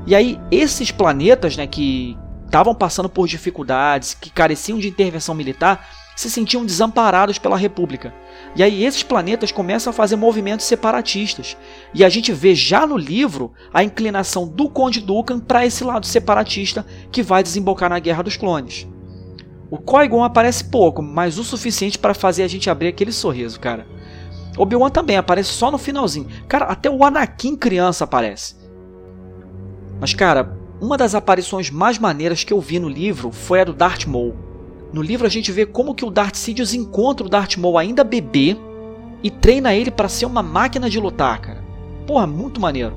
E 0.06 0.14
aí 0.14 0.40
esses 0.52 0.92
planetas, 0.92 1.56
né, 1.56 1.66
que 1.66 2.18
estavam 2.46 2.76
passando 2.76 3.10
por 3.10 3.28
dificuldades, 3.28 4.14
que 4.14 4.30
careciam 4.30 4.78
de 4.78 4.88
intervenção 4.88 5.34
militar, 5.34 5.88
se 6.16 6.30
sentiam 6.30 6.66
desamparados 6.66 7.38
pela 7.38 7.58
República. 7.58 8.14
E 8.56 8.64
aí 8.64 8.86
esses 8.86 9.04
planetas 9.04 9.52
começam 9.52 9.92
a 9.92 9.94
fazer 9.94 10.16
movimentos 10.16 10.66
separatistas. 10.66 11.58
E 11.94 12.06
a 12.06 12.10
gente 12.10 12.32
vê 12.32 12.56
já 12.56 12.88
no 12.88 12.98
livro 12.98 13.52
a 13.74 13.84
inclinação 13.84 14.48
do 14.48 14.70
Conde 14.70 15.02
Dukan 15.02 15.40
para 15.40 15.66
esse 15.66 15.84
lado 15.84 16.06
separatista 16.06 16.86
que 17.12 17.22
vai 17.22 17.44
desembocar 17.44 17.90
na 17.90 18.00
Guerra 18.00 18.24
dos 18.24 18.38
Clones. 18.38 18.88
O 19.70 19.78
Qui-Gon 19.78 20.24
aparece 20.24 20.64
pouco, 20.66 21.02
mas 21.02 21.38
o 21.38 21.44
suficiente 21.44 21.98
para 21.98 22.14
fazer 22.14 22.44
a 22.44 22.48
gente 22.48 22.70
abrir 22.70 22.88
aquele 22.88 23.12
sorriso, 23.12 23.60
cara. 23.60 23.86
Obi-Wan 24.58 24.90
também 24.90 25.18
aparece 25.18 25.50
só 25.50 25.70
no 25.70 25.78
finalzinho. 25.78 26.28
Cara, 26.48 26.66
até 26.66 26.90
o 26.90 27.04
Anakin 27.04 27.58
criança 27.58 28.06
aparece. 28.06 28.56
Mas 30.00 30.14
cara, 30.14 30.58
uma 30.80 30.98
das 30.98 31.16
aparições 31.16 31.70
mais 31.70 31.98
maneiras 31.98 32.44
que 32.44 32.54
eu 32.54 32.62
vi 32.62 32.80
no 32.80 32.88
livro 32.88 33.32
foi 33.32 33.62
a 33.62 33.64
do 33.64 33.74
Darth 33.74 34.06
Maul. 34.06 34.45
No 34.96 35.02
livro 35.02 35.28
a 35.28 35.30
gente 35.30 35.52
vê 35.52 35.66
como 35.66 35.94
que 35.94 36.06
o 36.06 36.10
Darth 36.10 36.36
Sidious 36.36 36.74
encontra 36.74 37.28
o 37.28 37.30
Darth 37.30 37.58
Maul 37.58 37.78
ainda 37.78 38.02
bebê 38.02 38.56
e 39.22 39.30
treina 39.30 39.76
ele 39.76 39.92
para 39.92 40.08
ser 40.08 40.26
uma 40.26 40.42
máquina 40.42 40.90
de 40.90 40.98
lutar, 41.02 41.42
cara. 41.42 41.62
Porra, 42.08 42.26
muito 42.26 42.62
maneiro. 42.62 42.96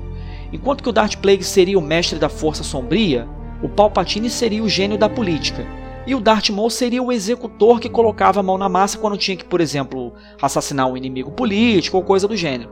Enquanto 0.53 0.81
que 0.81 0.87
o 0.87 0.93
Darth 0.93 1.17
Plagueis 1.17 1.47
seria 1.47 1.77
o 1.77 1.81
mestre 1.81 2.17
da 2.17 2.29
força 2.29 2.63
sombria, 2.63 3.27
o 3.61 3.67
Palpatine 3.67 4.29
seria 4.29 4.63
o 4.63 4.69
gênio 4.69 4.97
da 4.97 5.09
política. 5.09 5.67
E 6.07 6.15
o 6.15 6.21
Darth 6.21 6.51
Maul 6.51 6.69
seria 6.69 7.03
o 7.03 7.11
executor 7.11 7.81
que 7.81 7.89
colocava 7.89 8.39
a 8.39 8.43
mão 8.43 8.57
na 8.57 8.69
massa 8.69 8.97
quando 8.97 9.17
tinha 9.17 9.35
que, 9.35 9.43
por 9.43 9.59
exemplo, 9.59 10.13
assassinar 10.41 10.87
um 10.87 10.95
inimigo 10.95 11.31
político 11.31 11.97
ou 11.97 12.03
coisa 12.03 12.29
do 12.29 12.37
gênero. 12.37 12.71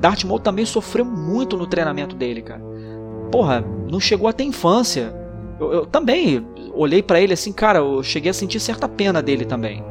Darth 0.00 0.24
Maul 0.24 0.40
também 0.40 0.64
sofreu 0.64 1.04
muito 1.04 1.54
no 1.54 1.66
treinamento 1.66 2.16
dele, 2.16 2.40
cara. 2.40 2.62
Porra, 3.30 3.62
não 3.90 4.00
chegou 4.00 4.26
até 4.26 4.42
infância. 4.42 5.14
Eu, 5.60 5.70
eu 5.70 5.86
também 5.86 6.46
olhei 6.74 7.02
para 7.02 7.20
ele 7.20 7.32
assim, 7.32 7.52
cara, 7.52 7.78
eu 7.78 8.02
cheguei 8.02 8.30
a 8.30 8.34
sentir 8.34 8.60
certa 8.60 8.88
pena 8.88 9.22
dele 9.22 9.44
também. 9.44 9.82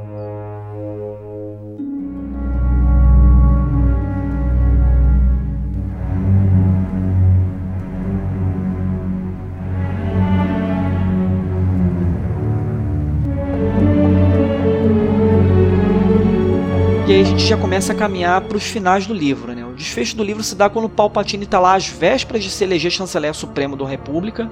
E 17.07 17.13
aí 17.13 17.21
a 17.21 17.23
gente 17.23 17.45
já 17.45 17.55
começa 17.55 17.93
a 17.93 17.95
caminhar 17.95 18.41
para 18.41 18.57
os 18.57 18.63
finais 18.65 19.07
do 19.07 19.13
livro, 19.13 19.53
né? 19.53 19.65
O 19.65 19.71
desfecho 19.71 20.13
do 20.17 20.25
livro 20.25 20.43
se 20.43 20.53
dá 20.53 20.69
quando 20.69 20.89
Palpatine 20.89 21.45
está 21.45 21.57
lá 21.57 21.73
às 21.73 21.87
vésperas 21.87 22.43
de 22.43 22.49
se 22.49 22.65
eleger 22.65 22.91
chanceler 22.91 23.33
supremo 23.33 23.77
da 23.77 23.87
República, 23.87 24.51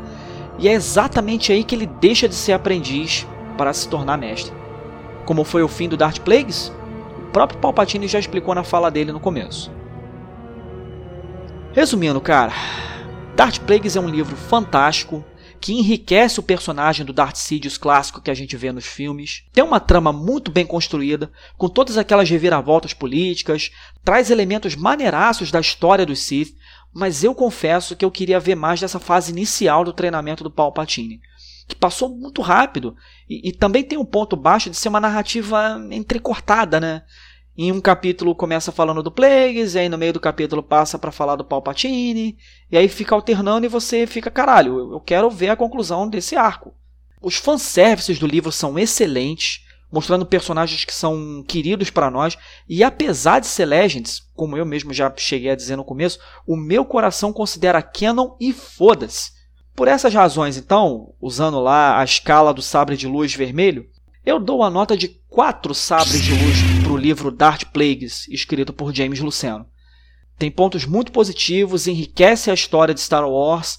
e 0.58 0.68
é 0.68 0.74
exatamente 0.74 1.52
aí 1.52 1.64
que 1.64 1.76
ele 1.76 1.86
deixa 1.86 2.28
de 2.28 2.36
ser 2.36 2.54
aprendiz 2.54 3.28
para 3.58 3.74
se 3.74 3.88
tornar 3.88 4.18
mestre. 4.18 4.54
Como 5.26 5.44
foi 5.44 5.64
o 5.64 5.68
fim 5.68 5.90
do 5.90 5.98
Darth 5.98 6.20
Plagueis? 6.20 6.72
O 7.18 7.32
próprio 7.32 7.60
Palpatine 7.60 8.08
já 8.08 8.20
explicou 8.20 8.56
na 8.56 8.64
fala 8.64 8.92
dele 8.92 9.12
no 9.12 9.20
começo. 9.20 9.72
Resumindo, 11.74 12.22
cara, 12.22 12.54
Darth 13.36 13.60
Plagueis 13.60 13.96
é 13.96 14.00
um 14.00 14.08
livro 14.08 14.36
fantástico, 14.36 15.26
que 15.60 15.74
enriquece 15.74 16.40
o 16.40 16.44
personagem 16.44 17.06
do 17.06 17.12
Darth 17.12 17.38
Sidious 17.38 17.78
clássico 17.78 18.22
que 18.22 18.30
a 18.30 18.36
gente 18.36 18.56
vê 18.56 18.72
nos 18.72 18.86
filmes. 18.86 19.44
Tem 19.52 19.64
uma 19.64 19.80
trama 19.80 20.14
muito 20.14 20.52
bem 20.52 20.66
construída, 20.66 21.32
com 21.58 21.68
todas 21.68 21.98
aquelas 21.98 22.30
reviravoltas 22.30 22.94
políticas, 22.94 23.72
traz 24.04 24.30
elementos 24.30 24.76
maneiraços 24.76 25.52
da 25.52 25.60
história 25.60 26.06
dos 26.06 26.20
Sith, 26.20 26.56
mas 26.96 27.26
eu 27.26 27.36
confesso 27.36 27.94
que 27.94 28.06
eu 28.06 28.10
queria 28.10 28.40
ver 28.40 28.56
mais 28.56 28.80
dessa 28.80 29.00
fase 29.00 29.30
inicial 29.30 29.84
do 29.84 29.92
treinamento 29.92 30.46
do 30.46 30.50
Palpatine, 30.50 31.20
que 31.68 31.76
passou 31.76 32.08
muito 32.08 32.42
rápido 32.42 32.96
e, 33.30 33.50
e 33.50 33.52
também 33.52 33.84
tem 33.84 33.98
um 33.98 34.06
ponto 34.06 34.38
baixo 34.38 34.70
de 34.70 34.78
ser 34.78 34.88
uma 34.88 35.02
narrativa 35.02 35.78
entrecortada, 35.92 36.80
né? 36.80 37.04
Em 37.58 37.70
um 37.70 37.82
capítulo 37.82 38.34
começa 38.34 38.72
falando 38.72 39.04
do 39.04 39.12
Plagueis, 39.12 39.76
e 39.76 39.80
aí 39.80 39.90
no 39.90 39.98
meio 39.98 40.14
do 40.14 40.22
capítulo 40.22 40.64
passa 40.64 40.98
para 40.98 41.12
falar 41.12 41.36
do 41.36 41.44
Palpatine, 41.44 42.38
e 42.72 42.78
aí 42.78 42.88
fica 42.88 43.14
alternando 43.14 43.66
e 43.66 43.70
você 43.70 44.08
fica, 44.08 44.32
caralho, 44.32 44.94
eu 44.94 45.00
quero 45.02 45.30
ver 45.30 45.50
a 45.50 45.56
conclusão 45.58 46.08
desse 46.08 46.38
arco. 46.38 46.74
Os 47.22 47.36
fanservices 47.36 48.20
do 48.20 48.28
livro 48.28 48.54
são 48.54 48.80
excelentes, 48.80 49.65
mostrando 49.92 50.26
personagens 50.26 50.84
que 50.84 50.94
são 50.94 51.44
queridos 51.48 51.90
para 51.90 52.12
nós, 52.12 52.38
e 52.68 52.84
apesar 52.84 53.40
de 53.40 53.48
ser 53.48 53.66
Legends, 53.66 54.22
como 54.36 54.58
eu 54.58 54.66
mesmo 54.66 54.94
já 54.94 55.12
cheguei 55.16 55.52
a 55.52 55.56
dizer 55.56 55.76
no 55.76 55.86
começo, 55.86 56.20
o 56.46 56.56
meu 56.56 56.84
coração 56.84 57.32
considera 57.32 57.82
canon 57.82 58.36
e 58.40 58.52
foda-se. 58.52 59.32
Por 59.76 59.88
essas 59.88 60.14
razões, 60.14 60.58
então, 60.58 61.14
usando 61.22 61.60
lá 61.60 62.00
a 62.00 62.04
escala 62.04 62.54
do 62.54 62.62
sabre 62.62 62.96
de 62.96 63.08
luz 63.08 63.34
vermelho, 63.34 63.86
eu 64.26 64.40
dou 64.40 64.64
a 64.64 64.70
nota 64.70 64.98
de 64.98 65.10
4 65.30 65.76
sabres 65.76 66.22
de 66.22 66.32
luz 66.32 66.58
para 66.82 66.94
o 66.94 66.98
livro 66.98 67.30
Dark 67.30 67.66
Plagues, 67.72 68.28
escrito 68.30 68.74
por 68.74 68.94
James 68.94 69.20
Luceno. 69.20 69.68
Tem 70.38 70.50
pontos 70.50 70.86
muito 70.86 71.12
positivos, 71.12 71.88
enriquece 71.88 72.50
a 72.50 72.54
história 72.54 72.94
de 72.94 73.02
Star 73.02 73.28
Wars, 73.30 73.78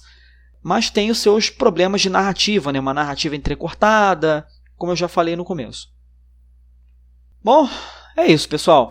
mas 0.63 0.89
tem 0.89 1.11
os 1.11 1.19
seus 1.19 1.49
problemas 1.49 2.01
de 2.01 2.09
narrativa, 2.09 2.71
né? 2.71 2.79
uma 2.79 2.93
narrativa 2.93 3.35
entrecortada, 3.35 4.47
como 4.75 4.91
eu 4.91 4.95
já 4.95 5.07
falei 5.07 5.35
no 5.35 5.45
começo. 5.45 5.87
Bom, 7.43 7.69
é 8.15 8.25
isso, 8.25 8.49
pessoal. 8.49 8.89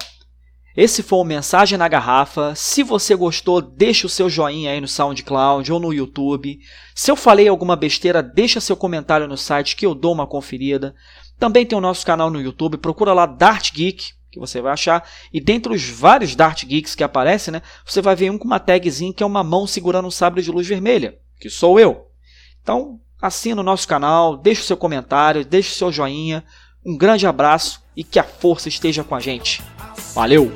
Esse 0.76 1.02
foi 1.02 1.18
o 1.18 1.24
Mensagem 1.24 1.78
na 1.78 1.88
Garrafa. 1.88 2.54
Se 2.54 2.82
você 2.82 3.14
gostou, 3.14 3.62
deixa 3.62 4.06
o 4.06 4.10
seu 4.10 4.28
joinha 4.28 4.70
aí 4.70 4.80
no 4.80 4.86
SoundCloud 4.86 5.72
ou 5.72 5.80
no 5.80 5.92
YouTube. 5.92 6.60
Se 6.94 7.10
eu 7.10 7.16
falei 7.16 7.48
alguma 7.48 7.74
besteira, 7.74 8.22
deixa 8.22 8.60
seu 8.60 8.76
comentário 8.76 9.26
no 9.26 9.38
site 9.38 9.74
que 9.74 9.86
eu 9.86 9.94
dou 9.94 10.12
uma 10.12 10.26
conferida. 10.26 10.94
Também 11.38 11.64
tem 11.64 11.76
o 11.76 11.80
nosso 11.80 12.04
canal 12.04 12.30
no 12.30 12.40
YouTube, 12.40 12.76
procura 12.76 13.14
lá 13.14 13.24
Dart 13.24 13.72
Geek, 13.72 14.12
que 14.30 14.38
você 14.38 14.60
vai 14.60 14.72
achar. 14.72 15.08
E 15.32 15.40
dentre 15.40 15.72
os 15.72 15.88
vários 15.88 16.34
Dart 16.34 16.64
Geeks 16.64 16.94
que 16.94 17.02
aparecem, 17.02 17.52
né, 17.52 17.62
você 17.84 18.02
vai 18.02 18.14
ver 18.14 18.30
um 18.30 18.36
com 18.36 18.44
uma 18.44 18.60
tagzinha 18.60 19.14
que 19.14 19.22
é 19.22 19.26
uma 19.26 19.42
mão 19.42 19.66
segurando 19.66 20.08
um 20.08 20.10
sabre 20.10 20.42
de 20.42 20.50
luz 20.50 20.66
vermelha, 20.66 21.18
que 21.40 21.48
sou 21.48 21.80
eu. 21.80 22.10
Então, 22.62 23.00
assina 23.20 23.60
o 23.62 23.64
nosso 23.64 23.88
canal, 23.88 24.36
deixe 24.36 24.60
o 24.60 24.64
seu 24.64 24.76
comentário, 24.76 25.44
deixe 25.44 25.70
o 25.70 25.74
seu 25.74 25.90
joinha. 25.90 26.44
Um 26.86 26.96
grande 26.96 27.26
abraço 27.26 27.82
e 27.96 28.04
que 28.04 28.16
a 28.16 28.22
força 28.22 28.68
esteja 28.68 29.02
com 29.02 29.16
a 29.16 29.20
gente. 29.20 29.60
Valeu! 30.14 30.52